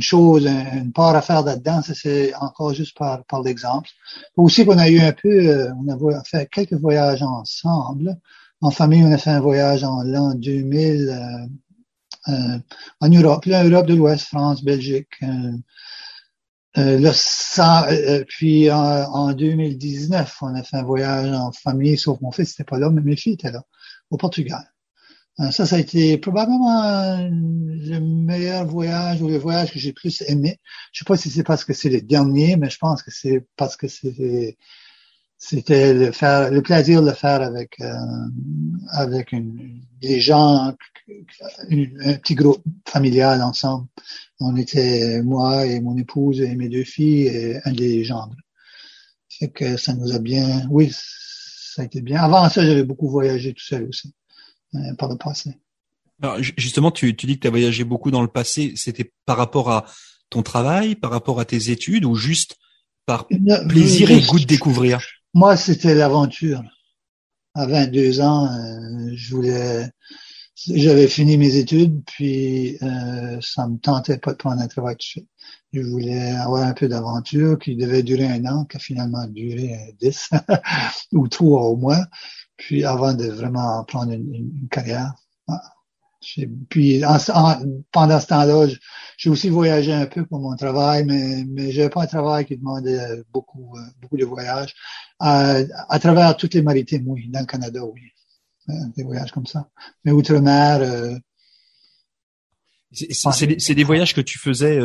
chose, 0.00 0.46
une 0.46 0.92
part 0.92 1.14
à 1.14 1.22
faire 1.22 1.42
là-dedans, 1.42 1.80
c'est 1.82 2.34
encore 2.34 2.74
juste 2.74 2.96
par, 2.96 3.24
par 3.24 3.42
l'exemple. 3.42 3.88
Aussi 4.36 4.64
qu'on 4.64 4.78
a 4.78 4.88
eu 4.88 5.00
un 5.00 5.12
peu, 5.12 5.28
euh, 5.28 5.72
on 5.74 5.88
a 5.88 6.24
fait 6.24 6.48
quelques 6.50 6.74
voyages 6.74 7.22
ensemble. 7.22 8.18
En 8.60 8.70
famille, 8.70 9.04
on 9.04 9.12
a 9.12 9.18
fait 9.18 9.30
un 9.30 9.40
voyage 9.40 9.84
en 9.84 10.02
l'an 10.02 10.34
2000 10.34 11.08
euh, 11.08 12.32
euh, 12.32 12.58
en 13.00 13.08
Europe, 13.08 13.44
là, 13.46 13.64
Europe 13.64 13.86
de 13.86 13.94
l'Ouest, 13.94 14.26
France, 14.26 14.64
Belgique. 14.64 15.08
Euh, 15.22 15.26
euh 15.26 15.52
le, 16.76 17.10
euh, 17.58 18.24
puis 18.28 18.70
en, 18.70 19.32
2019, 19.32 20.36
on 20.42 20.54
a 20.54 20.62
fait 20.62 20.76
un 20.76 20.82
voyage 20.82 21.32
en 21.32 21.52
famille, 21.52 21.98
sauf 21.98 22.20
mon 22.20 22.30
fils 22.30 22.50
n'était 22.50 22.68
pas 22.68 22.78
là, 22.78 22.90
mais 22.90 23.02
mes 23.02 23.16
filles 23.16 23.34
étaient 23.34 23.52
là, 23.52 23.62
au 24.10 24.16
Portugal. 24.16 24.72
Euh, 25.40 25.50
ça, 25.50 25.66
ça 25.66 25.76
a 25.76 25.78
été 25.78 26.18
probablement 26.18 27.16
le 27.30 28.00
meilleur 28.00 28.66
voyage 28.66 29.22
ou 29.22 29.28
le 29.28 29.38
voyage 29.38 29.72
que 29.72 29.78
j'ai 29.78 29.92
plus 29.92 30.22
aimé. 30.22 30.58
Je 30.92 31.00
sais 31.00 31.04
pas 31.04 31.16
si 31.16 31.30
c'est 31.30 31.44
parce 31.44 31.64
que 31.64 31.72
c'est 31.72 31.90
le 31.90 32.00
dernier, 32.00 32.56
mais 32.56 32.70
je 32.70 32.78
pense 32.78 33.02
que 33.02 33.10
c'est 33.10 33.46
parce 33.56 33.76
que 33.76 33.88
c'était 33.88 34.56
c'était 35.40 35.94
le 35.94 36.10
faire 36.10 36.50
le 36.50 36.62
plaisir 36.62 37.00
de 37.00 37.06
le 37.10 37.14
faire 37.14 37.42
avec 37.42 37.80
euh, 37.80 37.94
avec 38.90 39.30
une, 39.30 39.80
des 40.00 40.20
gens 40.20 40.74
un 41.10 42.14
petit 42.14 42.34
groupe 42.34 42.62
familial 42.86 43.40
ensemble 43.42 43.86
on 44.40 44.56
était 44.56 45.22
moi 45.22 45.66
et 45.66 45.80
mon 45.80 45.96
épouse 45.96 46.40
et 46.40 46.54
mes 46.54 46.68
deux 46.68 46.84
filles 46.84 47.26
et 47.26 47.60
un 47.64 47.72
des 47.72 48.04
gendres 48.04 48.36
fait 49.28 49.48
que 49.48 49.76
ça 49.76 49.94
nous 49.94 50.14
a 50.14 50.18
bien 50.18 50.66
oui 50.70 50.90
ça 50.92 51.82
a 51.82 51.84
été 51.84 52.00
bien 52.00 52.22
avant 52.22 52.48
ça 52.48 52.64
j'avais 52.64 52.84
beaucoup 52.84 53.08
voyagé 53.08 53.52
tout 53.52 53.64
seul 53.64 53.84
aussi 53.88 54.14
euh, 54.74 54.94
par 54.98 55.08
le 55.08 55.16
passé. 55.16 55.54
Alors, 56.20 56.36
justement, 56.58 56.90
tu, 56.90 57.16
tu 57.16 57.24
dis 57.24 57.36
que 57.36 57.40
tu 57.40 57.46
as 57.46 57.50
voyagé 57.50 57.84
beaucoup 57.84 58.10
dans 58.10 58.20
le 58.20 58.28
passé. 58.28 58.74
C'était 58.76 59.10
par 59.24 59.38
rapport 59.38 59.70
à 59.70 59.86
ton 60.28 60.42
travail, 60.42 60.94
par 60.94 61.10
rapport 61.10 61.40
à 61.40 61.46
tes 61.46 61.70
études 61.70 62.04
ou 62.04 62.14
juste 62.14 62.56
par 63.06 63.26
plaisir 63.26 64.10
et 64.10 64.20
goût 64.20 64.38
de 64.38 64.44
découvrir? 64.44 65.00
Moi, 65.32 65.56
c'était 65.56 65.94
l'aventure. 65.94 66.62
À 67.54 67.66
22 67.66 68.20
ans, 68.20 68.44
euh, 68.44 69.10
je 69.14 69.34
voulais, 69.34 69.88
j'avais 70.66 71.08
fini 71.08 71.36
mes 71.36 71.56
études, 71.56 72.02
puis 72.04 72.76
euh, 72.82 73.38
ça 73.40 73.68
me 73.68 73.78
tentait 73.78 74.18
pas 74.18 74.32
de 74.32 74.36
prendre 74.36 74.60
un 74.60 74.68
travail 74.68 74.94
tout 74.94 74.98
de 74.98 75.02
suite. 75.02 75.28
Je 75.72 75.82
voulais 75.82 76.32
avoir 76.32 76.64
un 76.64 76.72
peu 76.72 76.88
d'aventure 76.88 77.58
qui 77.58 77.76
devait 77.76 78.02
durer 78.02 78.26
un 78.26 78.44
an, 78.46 78.64
qui 78.64 78.76
a 78.76 78.80
finalement 78.80 79.26
duré 79.26 79.94
10 80.00 80.30
ou 81.12 81.28
trois 81.28 81.62
au 81.62 81.76
moins 81.76 82.04
puis 82.58 82.84
avant 82.84 83.14
de 83.14 83.26
vraiment 83.26 83.82
prendre 83.84 84.12
une, 84.12 84.68
carrière. 84.70 85.14
Puis 86.68 87.00
pendant 87.92 88.20
ce 88.20 88.26
temps-là, 88.26 88.66
j'ai 89.16 89.30
aussi 89.30 89.48
voyagé 89.48 89.92
un 89.92 90.06
peu 90.06 90.26
pour 90.26 90.40
mon 90.40 90.56
travail, 90.56 91.04
mais 91.06 91.44
mais 91.48 91.70
j'avais 91.70 91.88
pas 91.88 92.02
un 92.02 92.06
travail 92.06 92.44
qui 92.44 92.56
demandait 92.58 93.22
beaucoup 93.32 93.72
euh, 93.76 93.80
beaucoup 94.02 94.16
de 94.16 94.24
voyages 94.24 94.74
à, 95.20 95.58
à 95.88 95.98
travers 96.00 96.36
toutes 96.36 96.54
les 96.54 96.62
maritimes, 96.62 97.04
oui, 97.06 97.28
dans 97.30 97.40
le 97.40 97.46
Canada, 97.46 97.80
oui, 97.84 98.00
euh, 98.02 98.17
des 98.96 99.02
voyages 99.02 99.32
comme 99.32 99.46
ça. 99.46 99.68
Mais 100.04 100.12
outre-mer. 100.12 100.80
Euh, 100.82 101.14
c'est 102.90 103.74
des, 103.74 103.84
voyages 103.84 104.14
que 104.14 104.22
tu 104.22 104.38
faisais 104.38 104.80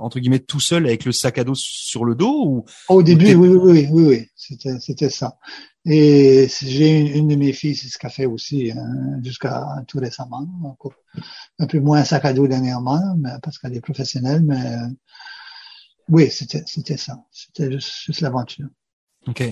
entre 0.00 0.20
guillemets 0.20 0.38
tout 0.38 0.58
seul 0.58 0.86
avec 0.86 1.04
le 1.04 1.12
sac 1.12 1.36
à 1.36 1.44
dos 1.44 1.54
sur 1.54 2.06
le 2.06 2.14
dos 2.14 2.44
ou 2.46 2.64
Au 2.88 3.02
début, 3.02 3.34
oui, 3.34 3.48
oui, 3.48 3.58
oui, 3.58 3.88
oui, 3.90 4.04
oui, 4.06 4.26
c'était 4.34 4.80
c'était 4.80 5.10
ça. 5.10 5.36
Et 5.84 6.48
j'ai 6.62 7.16
une, 7.18 7.28
de 7.28 7.34
mes 7.34 7.52
filles, 7.52 7.74
c'est 7.74 7.88
ce 7.88 7.98
qu'elle 7.98 8.10
fait 8.10 8.24
aussi, 8.24 8.70
hein, 8.70 9.20
jusqu'à 9.22 9.66
tout 9.86 9.98
récemment. 9.98 10.48
Un 11.58 11.66
peu 11.66 11.80
moins 11.80 12.04
sac 12.04 12.24
à 12.24 12.32
dos 12.32 12.46
dernièrement, 12.46 13.16
mais, 13.18 13.32
parce 13.42 13.58
qu'elle 13.58 13.76
est 13.76 13.80
professionnelle, 13.80 14.42
mais 14.44 14.76
oui, 16.08 16.30
c'était 16.30 16.62
c'était 16.66 16.96
ça. 16.96 17.24
C'était 17.30 17.72
juste, 17.72 18.20
l'aventure. 18.20 18.68
Ok. 19.28 19.42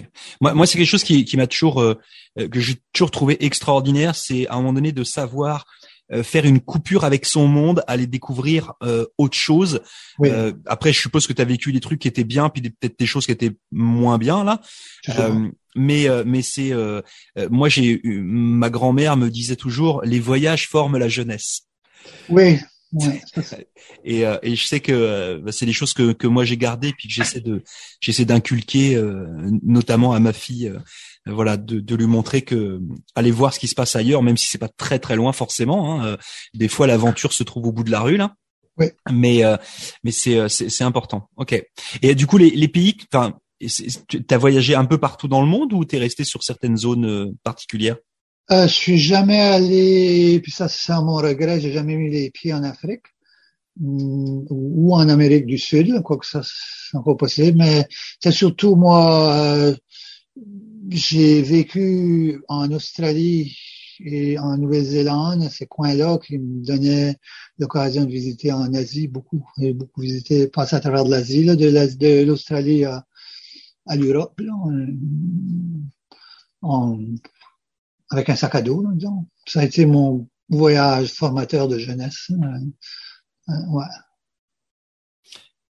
Moi, 0.41 0.55
moi 0.55 0.67
c'est 0.67 0.79
quelque 0.79 0.89
chose 0.89 1.05
qui, 1.05 1.25
qui 1.25 1.37
m'a 1.37 1.47
toujours 1.47 1.81
euh, 1.81 1.95
que 2.37 2.61
j'ai 2.61 2.77
toujours 2.93 3.11
trouvé 3.11 3.45
extraordinaire, 3.45 4.15
c'est 4.15 4.47
à 4.49 4.55
un 4.55 4.57
moment 4.59 4.73
donné 4.73 4.93
de 4.93 5.05
savoir 5.05 5.67
euh, 6.13 6.25
faire 6.25 6.45
une 6.45 6.61
coupure 6.61 7.05
avec 7.05 7.25
son 7.25 7.47
monde, 7.47 7.85
aller 7.87 8.09
découvrir 8.09 8.73
euh, 8.83 9.07
autre 9.17 9.37
chose. 9.37 9.81
Euh, 10.25 10.53
après, 10.67 10.93
je 10.93 10.99
suppose 10.99 11.29
que 11.29 11.33
tu 11.33 11.41
as 11.41 11.45
vécu 11.45 11.73
des 11.73 11.79
trucs 11.79 12.01
qui 12.01 12.09
étaient 12.09 12.25
bien, 12.25 12.49
puis 12.49 12.63
peut-être 12.63 12.99
des 12.99 13.07
choses 13.07 13.27
qui 13.27 13.33
étaient 13.33 13.53
moins 13.71 14.19
bien 14.19 14.43
là. 14.43 14.61
mais 15.77 16.09
mais 16.25 16.43
c'est 16.43 16.73
moi 17.49 17.69
j'ai 17.69 18.01
ma 18.05 18.71
grand-mère 18.71 19.17
me 19.17 19.29
disait 19.29 19.55
toujours 19.55 20.03
les 20.03 20.19
voyages 20.19 20.69
forment 20.69 20.99
la 20.99 21.09
jeunesse. 21.09 21.63
Oui. 22.29 22.59
et, 24.05 24.23
et 24.43 24.57
je 24.57 24.67
sais 24.67 24.81
que 24.81 25.41
bah, 25.45 25.53
c'est 25.53 25.67
des 25.67 25.73
choses 25.73 25.93
que, 25.93 26.13
que 26.13 26.27
moi 26.27 26.45
j'ai 26.45 26.57
gardées 26.57 26.93
puis 26.93 27.09
que 27.09 27.15
j'essaie 27.15 27.41
de 27.41 27.63
j'essaie 28.01 28.25
d'inculquer 28.25 29.01
notamment 29.63 30.13
à 30.13 30.21
ma 30.21 30.33
fille 30.33 30.73
euh, 31.29 31.33
voilà, 31.33 31.57
de, 31.57 31.81
de, 31.81 31.95
lui 31.95 32.07
montrer 32.07 32.43
que 32.43 32.81
aller 33.15 33.31
voir 33.31 33.53
ce 33.53 33.61
qui 33.61 33.69
se 33.69 33.75
passe 33.75 33.95
ailleurs, 33.95 34.23
même 34.23 34.37
si 34.37 34.47
c'est 34.47 34.59
pas 34.59 34.69
très 34.69 34.99
très 34.99 35.17
loin 35.17 35.33
forcément. 35.33 36.01
Hein, 36.01 36.07
euh, 36.07 36.17
des 36.55 36.69
fois, 36.69 36.87
l'aventure 36.87 37.33
se 37.33 37.43
trouve 37.43 37.67
au 37.67 37.73
bout 37.73 37.85
de 37.85 37.91
la 37.91 38.01
rue 38.01 38.17
là. 38.17 38.35
Mais 39.11 39.45
euh, 39.45 39.59
mais 40.03 40.13
c'est 40.13 40.49
c'est 40.49 40.85
important. 40.85 41.29
Ok. 41.37 41.63
Et 42.01 42.15
du 42.15 42.27
coup, 42.27 42.39
les, 42.39 42.51
les 42.51 42.69
pays, 42.69 42.97
enfin, 43.13 43.39
tu 44.09 44.25
as 44.31 44.39
voyagé 44.39 44.75
un 44.75 44.87
peu 44.87 44.97
partout 44.97 45.29
dans 45.29 45.43
le 45.43 45.47
monde 45.47 45.75
ou 45.75 45.85
tu 45.85 45.97
es 45.97 45.99
resté 45.99 46.25
sur 46.25 46.43
certaines 46.43 46.79
zones 46.79 47.37
particulières? 47.43 47.97
Euh, 48.53 48.67
Je 48.67 48.73
suis 48.73 48.99
jamais 48.99 49.41
allé, 49.41 50.41
puis 50.43 50.53
ça 50.53 50.69
c'est 50.69 50.93
mon 50.95 51.17
regret, 51.17 51.61
j'ai 51.61 51.73
jamais 51.73 51.97
mis 51.97 52.11
les 52.11 52.31
pieds 52.31 52.53
en 52.53 52.63
Afrique 52.63 53.05
mm, 53.79 54.47
ou 54.51 54.95
en 54.95 55.09
Amérique 55.09 55.47
du 55.47 55.59
Sud, 55.59 56.03
quoi 56.03 56.19
que 56.19 56.27
ça 56.27 56.43
c'est 56.45 56.97
encore 56.97 57.17
possible. 57.17 57.59
Mais 57.59 57.87
c'est 58.21 58.33
surtout 58.33 58.77
moi 58.77 59.75
j'ai 60.89 61.43
vécu 61.43 62.43
en 62.49 62.71
Australie 62.73 63.57
et 64.05 64.39
en 64.39 64.57
Nouvelle-Zélande, 64.57 65.49
ces 65.51 65.67
coins-là 65.67 66.19
qui 66.19 66.39
me 66.39 66.65
donnaient 66.65 67.17
l'occasion 67.59 68.05
de 68.05 68.11
visiter 68.11 68.53
en 68.53 68.73
Asie 68.75 69.09
beaucoup. 69.09 69.47
Beaucoup 69.59 70.01
visité, 70.01 70.49
passé 70.49 70.77
à 70.77 70.81
travers 70.81 71.05
l'Asie, 71.05 71.45
de 71.45 72.25
l'Australie 72.25 72.85
à 72.85 73.05
l'Europe, 73.97 74.41
avec 78.11 78.29
un 78.29 78.37
sac 78.37 78.55
à 78.55 78.63
dos, 78.63 78.85
disons. 78.93 79.27
Ça 79.47 79.61
a 79.61 79.65
été 79.65 79.87
mon 79.87 80.29
voyage 80.49 81.13
formateur 81.13 81.69
de 81.69 81.79
jeunesse. 81.79 82.31
Euh, 82.31 83.53
euh, 83.53 83.67
ouais. 83.71 83.85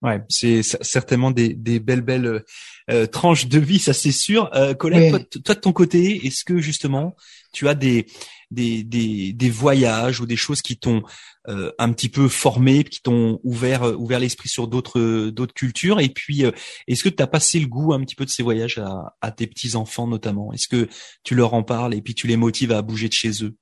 Ouais, 0.07 0.23
c'est 0.29 0.63
certainement 0.63 1.33
des, 1.33 1.53
des 1.53 1.81
belles 1.81 2.01
belles 2.01 2.45
euh, 2.91 3.07
tranches 3.07 3.49
de 3.49 3.59
vie, 3.59 3.81
ça 3.81 3.93
c'est 3.93 4.13
sûr. 4.13 4.49
Euh, 4.55 4.73
Colette, 4.73 5.43
toi, 5.43 5.57
de 5.57 5.61
ton 5.61 5.73
côté, 5.73 6.25
est-ce 6.25 6.45
que 6.45 6.61
justement 6.61 7.17
tu 7.53 7.67
as 7.67 7.75
des 7.75 8.07
des, 8.53 8.85
des, 8.85 9.33
des 9.33 9.51
voyages 9.51 10.21
ou 10.21 10.27
des 10.27 10.37
choses 10.37 10.63
qui 10.63 10.79
t'ont 10.79 11.03
euh, 11.49 11.73
un 11.81 11.93
petit 11.93 12.09
peu 12.09 12.29
formé, 12.29 12.85
qui 12.85 13.03
t'ont 13.03 13.41
ouvert 13.43 13.83
euh, 13.83 13.95
ouvert 13.97 14.21
l'esprit 14.21 14.49
sur 14.49 14.69
d'autres 14.69 15.31
d'autres 15.31 15.55
cultures? 15.55 15.99
Et 15.99 16.09
puis, 16.09 16.45
est-ce 16.87 17.03
que 17.03 17.09
tu 17.09 17.21
as 17.21 17.27
passé 17.27 17.59
le 17.59 17.67
goût 17.67 17.93
un 17.93 18.01
petit 18.05 18.15
peu 18.15 18.25
de 18.25 18.31
ces 18.31 18.45
voyages 18.45 18.79
à, 18.79 19.17
à 19.21 19.33
tes 19.33 19.49
petits 19.49 19.75
enfants 19.75 20.07
notamment? 20.07 20.53
Est-ce 20.53 20.69
que 20.69 20.89
tu 21.25 21.35
leur 21.35 21.53
en 21.53 21.65
parles 21.65 21.95
et 21.95 22.01
puis 22.01 22.15
tu 22.15 22.29
les 22.29 22.37
motives 22.37 22.71
à 22.71 22.81
bouger 22.81 23.09
de 23.09 23.13
chez 23.13 23.43
eux? 23.43 23.57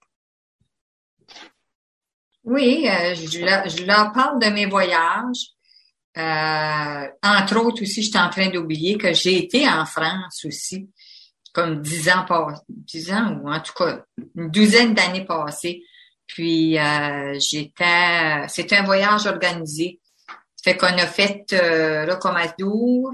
Oui, 2.44 2.84
je, 2.84 3.42
leur, 3.42 3.66
je 3.66 3.84
leur 3.86 4.12
parle 4.12 4.38
de 4.38 4.48
mes 4.48 4.66
voyages. 4.66 5.53
Euh, 6.16 7.06
entre 7.22 7.56
autres 7.56 7.82
aussi, 7.82 8.02
je 8.02 8.10
suis 8.10 8.18
en 8.18 8.30
train 8.30 8.48
d'oublier 8.48 8.96
que 8.96 9.12
j'ai 9.12 9.36
été 9.44 9.68
en 9.68 9.84
France 9.84 10.44
aussi, 10.44 10.88
comme 11.52 11.82
dix 11.82 12.08
ans 12.08 12.24
dix 12.68 13.12
ans 13.12 13.40
ou 13.42 13.50
en 13.50 13.60
tout 13.60 13.72
cas 13.72 14.04
une 14.36 14.50
douzaine 14.50 14.94
d'années 14.94 15.24
passées. 15.24 15.82
Puis 16.26 16.78
euh, 16.78 17.38
j'étais, 17.38 18.46
c'était 18.48 18.76
un 18.76 18.84
voyage 18.84 19.26
organisé. 19.26 20.00
Fait 20.62 20.76
qu'on 20.76 20.86
a 20.86 21.06
fait 21.06 21.44
euh, 21.52 22.06
Rocamadour, 22.06 23.12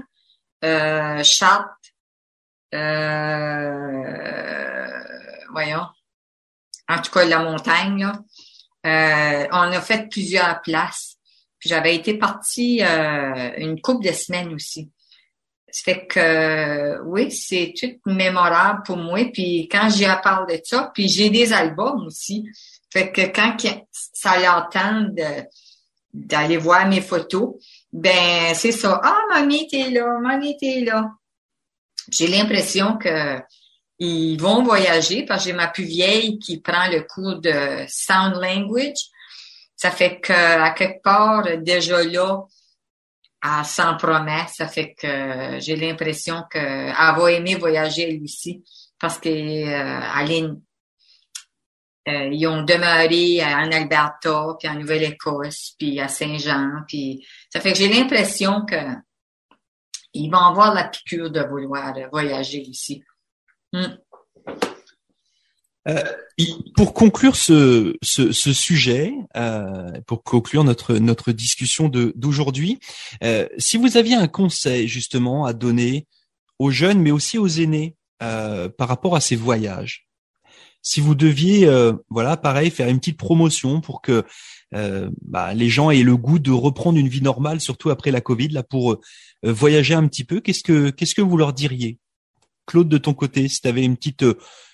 euh, 0.63 1.23
Chartres, 1.23 1.75
euh, 2.73 4.11
voyons, 5.51 5.85
en 6.87 7.01
tout 7.01 7.11
cas 7.11 7.25
la 7.25 7.39
montagne. 7.39 8.03
Là. 8.03 8.13
Euh, 8.85 9.47
on 9.51 9.71
a 9.71 9.81
fait 9.81 10.07
plusieurs 10.09 10.61
places 10.61 11.10
j'avais 11.69 11.95
été 11.95 12.15
partie 12.15 12.81
euh, 12.83 13.51
une 13.57 13.79
couple 13.81 14.07
de 14.07 14.13
semaines 14.13 14.53
aussi. 14.53 14.89
Ça 15.71 15.83
fait 15.85 16.05
que 16.05 17.01
oui, 17.05 17.31
c'est 17.31 17.73
tout 17.79 17.93
mémorable 18.05 18.81
pour 18.85 18.97
moi. 18.97 19.23
Puis 19.33 19.69
quand 19.71 19.89
j'y 19.89 20.05
parle 20.21 20.47
de 20.47 20.59
ça, 20.63 20.91
puis 20.93 21.07
j'ai 21.07 21.29
des 21.29 21.53
albums 21.53 22.05
aussi. 22.05 22.45
Fait 22.91 23.11
que 23.11 23.21
quand 23.21 23.55
ça 24.13 24.37
leur 24.39 24.67
tente 24.69 25.15
d'aller 26.13 26.57
voir 26.57 26.87
mes 26.87 26.99
photos, 26.99 27.53
ben 27.93 28.53
c'est 28.53 28.73
ça. 28.73 28.99
Ah, 29.01 29.21
mamie, 29.29 29.67
t'es 29.69 29.89
là, 29.89 30.19
mamie, 30.19 30.57
t'es 30.57 30.81
là. 30.81 31.09
j'ai 32.11 32.27
l'impression 32.27 32.97
que 32.97 33.39
ils 34.03 34.35
vont 34.37 34.63
voyager 34.63 35.23
parce 35.25 35.43
que 35.43 35.51
j'ai 35.51 35.55
ma 35.55 35.67
plus 35.67 35.83
vieille 35.83 36.39
qui 36.39 36.59
prend 36.59 36.87
le 36.89 37.01
cours 37.03 37.39
de 37.39 37.85
sound 37.87 38.33
language. 38.33 38.97
Ça 39.81 39.89
fait 39.89 40.19
que 40.19 40.31
à 40.31 40.69
quelque 40.75 41.01
part 41.01 41.41
déjà 41.57 42.03
là, 42.03 42.43
à 43.41 43.63
sans 43.63 43.97
promesse, 43.97 44.53
ça 44.57 44.67
fait 44.67 44.93
que 44.93 45.59
j'ai 45.59 45.75
l'impression 45.75 46.43
qu'elle 46.51 46.93
va 46.93 47.31
aimer 47.31 47.55
voyager 47.55 48.03
elle 48.03 48.21
aussi 48.21 48.63
parce 48.99 49.17
qu'elle 49.17 49.67
euh, 49.67 50.53
euh, 52.09 52.29
ils 52.31 52.45
ont 52.45 52.61
demeuré 52.61 53.43
en 53.43 53.71
Alberta, 53.71 54.55
puis 54.59 54.69
en 54.69 54.75
Nouvelle-Écosse, 54.75 55.73
puis 55.79 55.99
à 55.99 56.07
Saint-Jean, 56.07 56.83
puis 56.87 57.25
ça 57.49 57.59
fait 57.59 57.71
que 57.71 57.79
j'ai 57.79 57.89
l'impression 57.89 58.63
que 58.67 58.75
ils 60.13 60.29
vont 60.29 60.45
avoir 60.45 60.75
la 60.75 60.83
piqûre 60.83 61.31
de 61.31 61.41
vouloir 61.41 61.95
voyager 62.11 62.61
ici. 62.61 63.03
Euh, 65.87 66.03
pour 66.75 66.93
conclure 66.93 67.35
ce, 67.35 67.95
ce, 68.03 68.31
ce 68.31 68.53
sujet, 68.53 69.13
euh, 69.35 69.91
pour 70.05 70.23
conclure 70.23 70.63
notre 70.63 70.95
notre 70.95 71.31
discussion 71.31 71.89
d'aujourd'hui, 71.89 72.79
euh, 73.23 73.47
si 73.57 73.77
vous 73.77 73.97
aviez 73.97 74.13
un 74.15 74.27
conseil 74.27 74.87
justement 74.87 75.45
à 75.45 75.53
donner 75.53 76.05
aux 76.59 76.69
jeunes, 76.69 76.99
mais 76.99 77.09
aussi 77.09 77.39
aux 77.39 77.47
aînés 77.47 77.95
euh, 78.21 78.69
par 78.69 78.89
rapport 78.89 79.15
à 79.15 79.21
ces 79.21 79.35
voyages, 79.35 80.07
si 80.83 81.01
vous 81.01 81.15
deviez, 81.15 81.65
euh, 81.65 81.93
voilà, 82.09 82.37
pareil, 82.37 82.69
faire 82.69 82.87
une 82.87 82.99
petite 82.99 83.17
promotion 83.17 83.81
pour 83.81 84.01
que 84.01 84.23
euh, 84.75 85.09
bah, 85.23 85.55
les 85.55 85.69
gens 85.69 85.89
aient 85.89 86.03
le 86.03 86.17
goût 86.17 86.37
de 86.37 86.51
reprendre 86.51 86.99
une 86.99 87.07
vie 87.07 87.21
normale, 87.21 87.59
surtout 87.59 87.89
après 87.89 88.11
la 88.11 88.21
Covid, 88.21 88.49
là, 88.49 88.61
pour 88.61 88.97
voyager 89.43 89.95
un 89.95 90.07
petit 90.07 90.23
peu, 90.23 90.41
qu'est-ce 90.41 90.63
que 90.63 90.91
qu'est-ce 90.91 91.15
que 91.15 91.21
vous 91.21 91.37
leur 91.37 91.53
diriez, 91.53 91.97
Claude, 92.67 92.87
de 92.87 92.99
ton 92.99 93.15
côté, 93.15 93.47
si 93.47 93.61
tu 93.61 93.67
avais 93.67 93.83
une 93.83 93.97
petite 93.97 94.23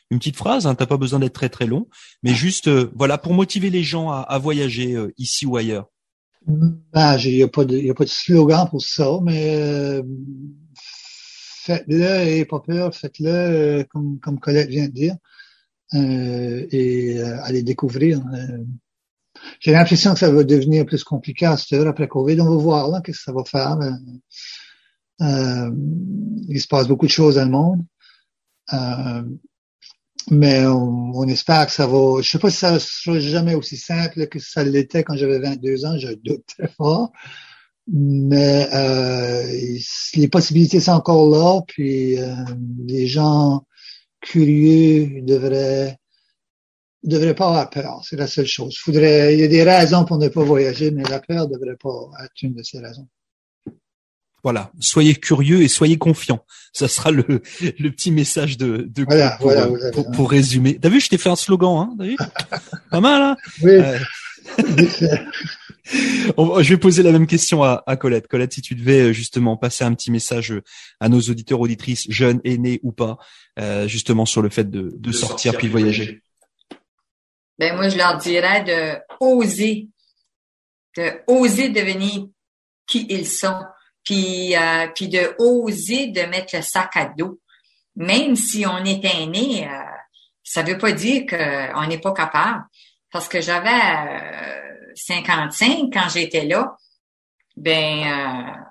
une 0.09 0.19
petite 0.19 0.37
phrase, 0.37 0.67
hein, 0.67 0.75
t'as 0.75 0.85
pas 0.85 0.97
besoin 0.97 1.19
d'être 1.19 1.33
très 1.33 1.49
très 1.49 1.65
long, 1.65 1.87
mais 2.23 2.33
juste 2.33 2.69
voilà 2.95 3.17
pour 3.17 3.33
motiver 3.33 3.69
les 3.69 3.83
gens 3.83 4.09
à, 4.09 4.19
à 4.21 4.37
voyager 4.37 4.95
ici 5.17 5.45
ou 5.45 5.57
ailleurs. 5.57 5.87
Ben, 6.45 7.17
il 7.17 7.35
n'y 7.35 7.43
a 7.43 7.47
pas 7.47 7.65
de, 7.65 7.77
y 7.77 7.89
a 7.89 7.93
pas 7.93 8.05
de 8.05 8.09
slogan 8.09 8.67
pour 8.69 8.81
ça, 8.81 9.19
mais 9.21 10.01
faites-le 10.75 12.27
et 12.27 12.45
pas 12.45 12.61
peur, 12.61 12.95
faites-le 12.95 13.85
comme 13.89 14.19
comme 14.19 14.39
Colette 14.39 14.69
vient 14.69 14.87
de 14.87 14.93
dire. 14.93 15.15
Euh, 15.93 16.67
et 16.69 17.17
euh, 17.19 17.37
les 17.49 17.63
découvrir. 17.63 18.19
Euh. 18.33 18.63
J'ai 19.59 19.71
l'impression 19.71 20.13
que 20.13 20.19
ça 20.19 20.29
va 20.29 20.43
devenir 20.43 20.85
plus 20.85 21.03
compliqué 21.03 21.45
à 21.45 21.55
cette 21.55 21.79
heure 21.79 21.87
après 21.87 22.07
Covid. 22.07 22.41
On 22.41 22.49
va 22.49 22.61
voir 22.61 22.89
là 22.89 23.01
qu'est-ce 23.01 23.19
que 23.19 23.23
ça 23.23 23.31
va 23.31 23.45
faire. 23.45 23.77
Euh, 25.21 25.71
il 26.49 26.59
se 26.59 26.67
passe 26.67 26.87
beaucoup 26.87 27.05
de 27.05 27.11
choses 27.11 27.35
dans 27.35 27.45
le 27.45 27.51
monde. 27.51 27.85
Euh, 28.73 29.23
mais 30.29 30.65
on, 30.65 31.11
on, 31.13 31.27
espère 31.27 31.65
que 31.65 31.71
ça 31.71 31.87
va. 31.87 32.21
Je 32.21 32.29
sais 32.29 32.39
pas 32.39 32.49
si 32.49 32.57
ça 32.57 32.79
sera 32.79 33.19
jamais 33.19 33.55
aussi 33.55 33.77
simple 33.77 34.27
que 34.27 34.39
ça 34.39 34.63
l'était 34.63 35.03
quand 35.03 35.15
j'avais 35.15 35.39
22 35.39 35.85
ans. 35.85 35.97
Je 35.97 36.13
doute 36.13 36.45
très 36.57 36.67
fort. 36.67 37.11
Mais 37.87 38.67
euh, 38.73 39.77
les 40.15 40.27
possibilités 40.27 40.79
sont 40.79 40.91
encore 40.91 41.29
là. 41.29 41.61
Puis 41.67 42.17
les 42.87 43.07
gens 43.07 43.65
curieux 44.21 45.21
devrait 45.21 45.97
devrait 47.03 47.35
pas 47.35 47.47
avoir 47.47 47.69
peur. 47.69 48.01
C'est 48.03 48.17
la 48.17 48.27
seule 48.27 48.47
chose. 48.47 48.77
Faudrait, 48.77 49.33
il 49.33 49.39
y 49.39 49.43
a 49.43 49.47
des 49.47 49.63
raisons 49.63 50.05
pour 50.05 50.17
ne 50.17 50.27
pas 50.27 50.43
voyager, 50.43 50.91
mais 50.91 51.03
la 51.03 51.19
peur 51.19 51.47
devrait 51.47 51.77
pas 51.77 52.09
être 52.23 52.41
une 52.41 52.53
de 52.53 52.63
ces 52.63 52.79
raisons. 52.79 53.07
Voilà, 54.47 54.71
soyez 54.79 55.13
curieux 55.13 55.61
et 55.61 55.67
soyez 55.67 55.97
confiants. 55.97 56.45
Ça 56.71 56.87
sera 56.87 57.11
le, 57.11 57.25
le 57.27 57.89
petit 57.89 58.11
message 58.11 58.55
de, 58.55 58.87
de 58.89 59.03
voilà, 59.03 59.31
pour, 59.31 59.51
voilà, 59.51 59.67
pour, 59.91 60.09
pour, 60.09 60.31
résumer. 60.31 60.79
T'as 60.79 60.87
vu, 60.87 61.01
je 61.01 61.09
t'ai 61.09 61.17
fait 61.17 61.27
un 61.27 61.35
slogan, 61.35 61.75
hein 61.77 61.93
T'as 61.99 62.05
vu 62.05 62.15
Pas 62.89 63.01
mal, 63.01 63.21
hein 63.21 63.35
Oui. 63.61 63.71
Euh... 63.71 63.99
je 66.63 66.69
vais 66.69 66.77
poser 66.77 67.03
la 67.03 67.11
même 67.11 67.27
question 67.27 67.61
à, 67.61 67.83
à, 67.85 67.97
Colette. 67.97 68.29
Colette, 68.29 68.53
si 68.53 68.61
tu 68.61 68.73
devais 68.73 69.09
euh, 69.09 69.11
justement 69.11 69.57
passer 69.57 69.83
un 69.83 69.93
petit 69.93 70.11
message 70.11 70.53
euh, 70.53 70.63
à 71.01 71.09
nos 71.09 71.19
auditeurs, 71.19 71.59
auditrices, 71.59 72.05
jeunes, 72.07 72.39
aînés 72.45 72.79
ou 72.83 72.93
pas, 72.93 73.17
euh, 73.59 73.85
justement 73.89 74.25
sur 74.25 74.41
le 74.41 74.47
fait 74.47 74.69
de, 74.69 74.93
de, 74.95 75.11
sortir, 75.11 75.57
puis 75.57 75.67
de 75.67 75.73
voyager. 75.73 76.21
Ben 77.59 77.75
moi, 77.75 77.89
je 77.89 77.97
leur 77.97 78.15
dirais 78.15 78.63
de 78.63 78.97
oser, 79.19 79.89
de 80.95 81.11
oser 81.27 81.67
devenir 81.67 82.27
qui 82.87 83.05
ils 83.09 83.27
sont, 83.27 83.59
puis 84.07 84.55
euh, 84.55 84.87
de 84.87 85.35
oser 85.37 86.07
de 86.07 86.21
mettre 86.21 86.55
le 86.55 86.61
sac 86.61 86.95
à 86.95 87.11
dos, 87.17 87.41
même 87.97 88.37
si 88.37 88.65
on 88.65 88.85
est 88.85 89.03
aîné. 89.03 89.67
Euh, 89.67 89.83
ça 90.45 90.63
veut 90.63 90.77
pas 90.77 90.93
dire 90.93 91.25
qu'on 91.25 91.87
n'est 91.87 91.99
pas 91.99 92.13
capable, 92.13 92.63
parce 93.11 93.27
que 93.27 93.41
j'avais 93.41 94.93
55 94.95 95.91
quand 95.91 96.07
j'étais 96.07 96.45
là, 96.45 96.77
ben, 97.57 98.47
euh, 98.47 98.61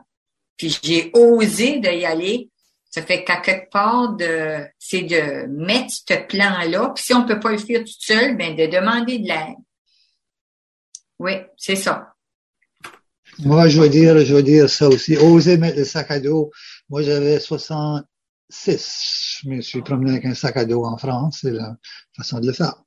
puis 0.57 0.79
j'ai 0.83 1.11
osé 1.13 1.81
d'y 1.81 2.07
aller. 2.07 2.49
Ça 2.89 3.03
fait 3.03 3.23
qu'à 3.23 3.37
quelque 3.43 3.69
part, 3.69 4.15
de, 4.15 4.65
c'est 4.79 5.03
de 5.03 5.49
mettre 5.49 5.91
ce 5.91 6.15
plan-là. 6.15 6.93
Puis 6.95 7.05
si 7.05 7.13
on 7.13 7.27
peut 7.27 7.41
pas 7.41 7.53
le 7.53 7.59
faire 7.59 7.81
tout 7.81 7.93
seul, 7.99 8.39
ben 8.39 8.57
de 8.57 8.65
demander 8.69 9.19
de 9.19 9.29
l'aide. 9.29 9.57
Oui, 11.19 11.33
c'est 11.59 11.77
ça. 11.77 12.16
Moi, 13.41 13.69
je 13.69 13.81
veux 13.81 13.89
dire, 13.89 14.25
je 14.25 14.35
veux 14.35 14.43
dire 14.43 14.71
ça 14.71 14.89
aussi. 14.89 15.17
Oser 15.17 15.59
mettre 15.59 15.79
le 15.79 15.85
sac 15.85 16.11
à 16.11 16.21
dos. 16.21 16.51
Moi, 16.89 17.03
j'avais 17.03 17.39
66. 17.39 19.41
Je 19.43 19.49
me 19.49 19.61
suis 19.61 19.83
promené 19.83 20.13
avec 20.13 20.25
un 20.25 20.35
sac 20.35 20.57
à 20.57 20.65
dos 20.65 20.85
en 20.85 20.97
France. 20.97 21.41
C'est 21.43 21.53
la 21.53 21.77
façon 22.17 22.41
de 22.41 22.47
le 22.47 22.53
faire. 22.53 22.83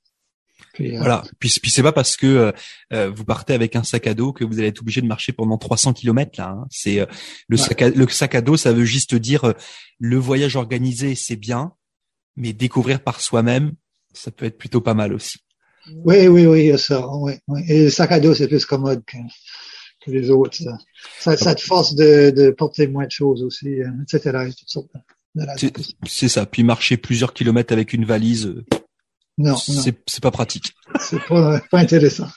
Puis, 0.73 0.95
euh, 0.95 0.99
voilà. 0.99 1.23
Puis, 1.39 1.57
puis 1.61 1.71
c'est 1.71 1.83
pas 1.83 1.91
parce 1.91 2.17
que 2.17 2.27
euh, 2.27 2.51
euh, 2.93 3.09
vous 3.09 3.25
partez 3.25 3.53
avec 3.53 3.75
un 3.75 3.83
sac 3.83 4.07
à 4.07 4.13
dos 4.13 4.33
que 4.33 4.43
vous 4.43 4.59
allez 4.59 4.67
être 4.67 4.81
obligé 4.81 5.01
de 5.01 5.07
marcher 5.07 5.31
pendant 5.31 5.57
300 5.57 5.93
km 5.93 6.31
là. 6.37 6.49
Hein. 6.49 6.65
C'est 6.69 7.05
le 7.47 7.57
sac 7.57 7.81
à, 7.81 7.89
le 7.89 8.07
sac 8.07 8.35
à 8.35 8.41
dos, 8.41 8.57
ça 8.57 8.73
veut 8.73 8.85
juste 8.85 9.15
dire 9.15 9.53
le 9.99 10.17
voyage 10.17 10.55
organisé, 10.55 11.15
c'est 11.15 11.35
bien, 11.35 11.73
mais 12.35 12.53
découvrir 12.53 13.01
par 13.01 13.21
soi-même, 13.21 13.73
ça 14.13 14.31
peut 14.31 14.45
être 14.45 14.57
plutôt 14.57 14.81
pas 14.81 14.93
mal 14.93 15.13
aussi. 15.13 15.39
Oui, 16.03 16.27
oui, 16.27 16.45
oui, 16.45 16.77
ça. 16.77 17.07
Oui, 17.15 17.33
oui. 17.47 17.61
Et 17.67 17.85
le 17.85 17.89
sac 17.89 18.11
à 18.11 18.19
dos, 18.19 18.35
c'est 18.35 18.47
plus 18.47 18.65
commode 18.65 19.03
que, 19.05 19.17
que 20.05 20.11
les 20.11 20.29
autres. 20.29 20.57
Ça, 21.19 21.37
ça, 21.37 21.55
te 21.55 21.61
force 21.61 21.95
de, 21.95 22.31
de, 22.31 22.51
porter 22.51 22.87
moins 22.87 23.05
de 23.05 23.11
choses 23.11 23.43
aussi, 23.43 23.77
etc. 24.01 24.49
C'est 26.07 26.27
ça. 26.27 26.45
Puis 26.45 26.63
marcher 26.63 26.97
plusieurs 26.97 27.33
kilomètres 27.33 27.73
avec 27.73 27.93
une 27.93 28.05
valise. 28.05 28.55
Non, 29.37 29.55
c'est 29.55 30.21
pas 30.21 30.31
pratique. 30.31 30.73
C'est 30.99 31.23
pas, 31.27 31.61
pas 31.71 31.79
intéressant. 31.79 32.27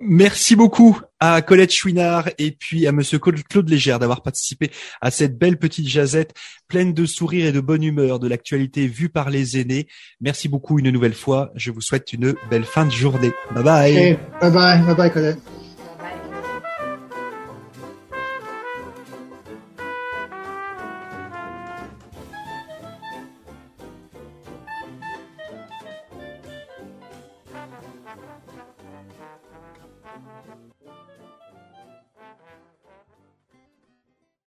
Merci 0.00 0.54
beaucoup 0.54 1.00
à 1.18 1.42
Colette 1.42 1.72
Chouinard 1.72 2.28
et 2.38 2.52
puis 2.52 2.86
à 2.86 2.92
Monsieur 2.92 3.18
Claude 3.18 3.68
Légère 3.68 3.98
d'avoir 3.98 4.22
participé 4.22 4.70
à 5.00 5.10
cette 5.10 5.36
belle 5.36 5.58
petite 5.58 5.88
jazette 5.88 6.34
pleine 6.68 6.94
de 6.94 7.04
sourires 7.04 7.46
et 7.46 7.52
de 7.52 7.58
bonne 7.58 7.82
humeur 7.82 8.20
de 8.20 8.28
l'actualité 8.28 8.86
vue 8.86 9.08
par 9.08 9.28
les 9.28 9.58
aînés. 9.58 9.88
Merci 10.20 10.48
beaucoup 10.48 10.78
une 10.78 10.90
nouvelle 10.90 11.14
fois. 11.14 11.50
Je 11.56 11.72
vous 11.72 11.80
souhaite 11.80 12.12
une 12.12 12.36
belle 12.48 12.64
fin 12.64 12.86
de 12.86 12.92
journée. 12.92 13.32
Bye 13.52 13.64
bye. 13.64 14.18
bye 14.40 14.52
bye. 14.52 14.82
Bye 14.82 14.94
bye 14.94 15.12
Colette. 15.12 15.38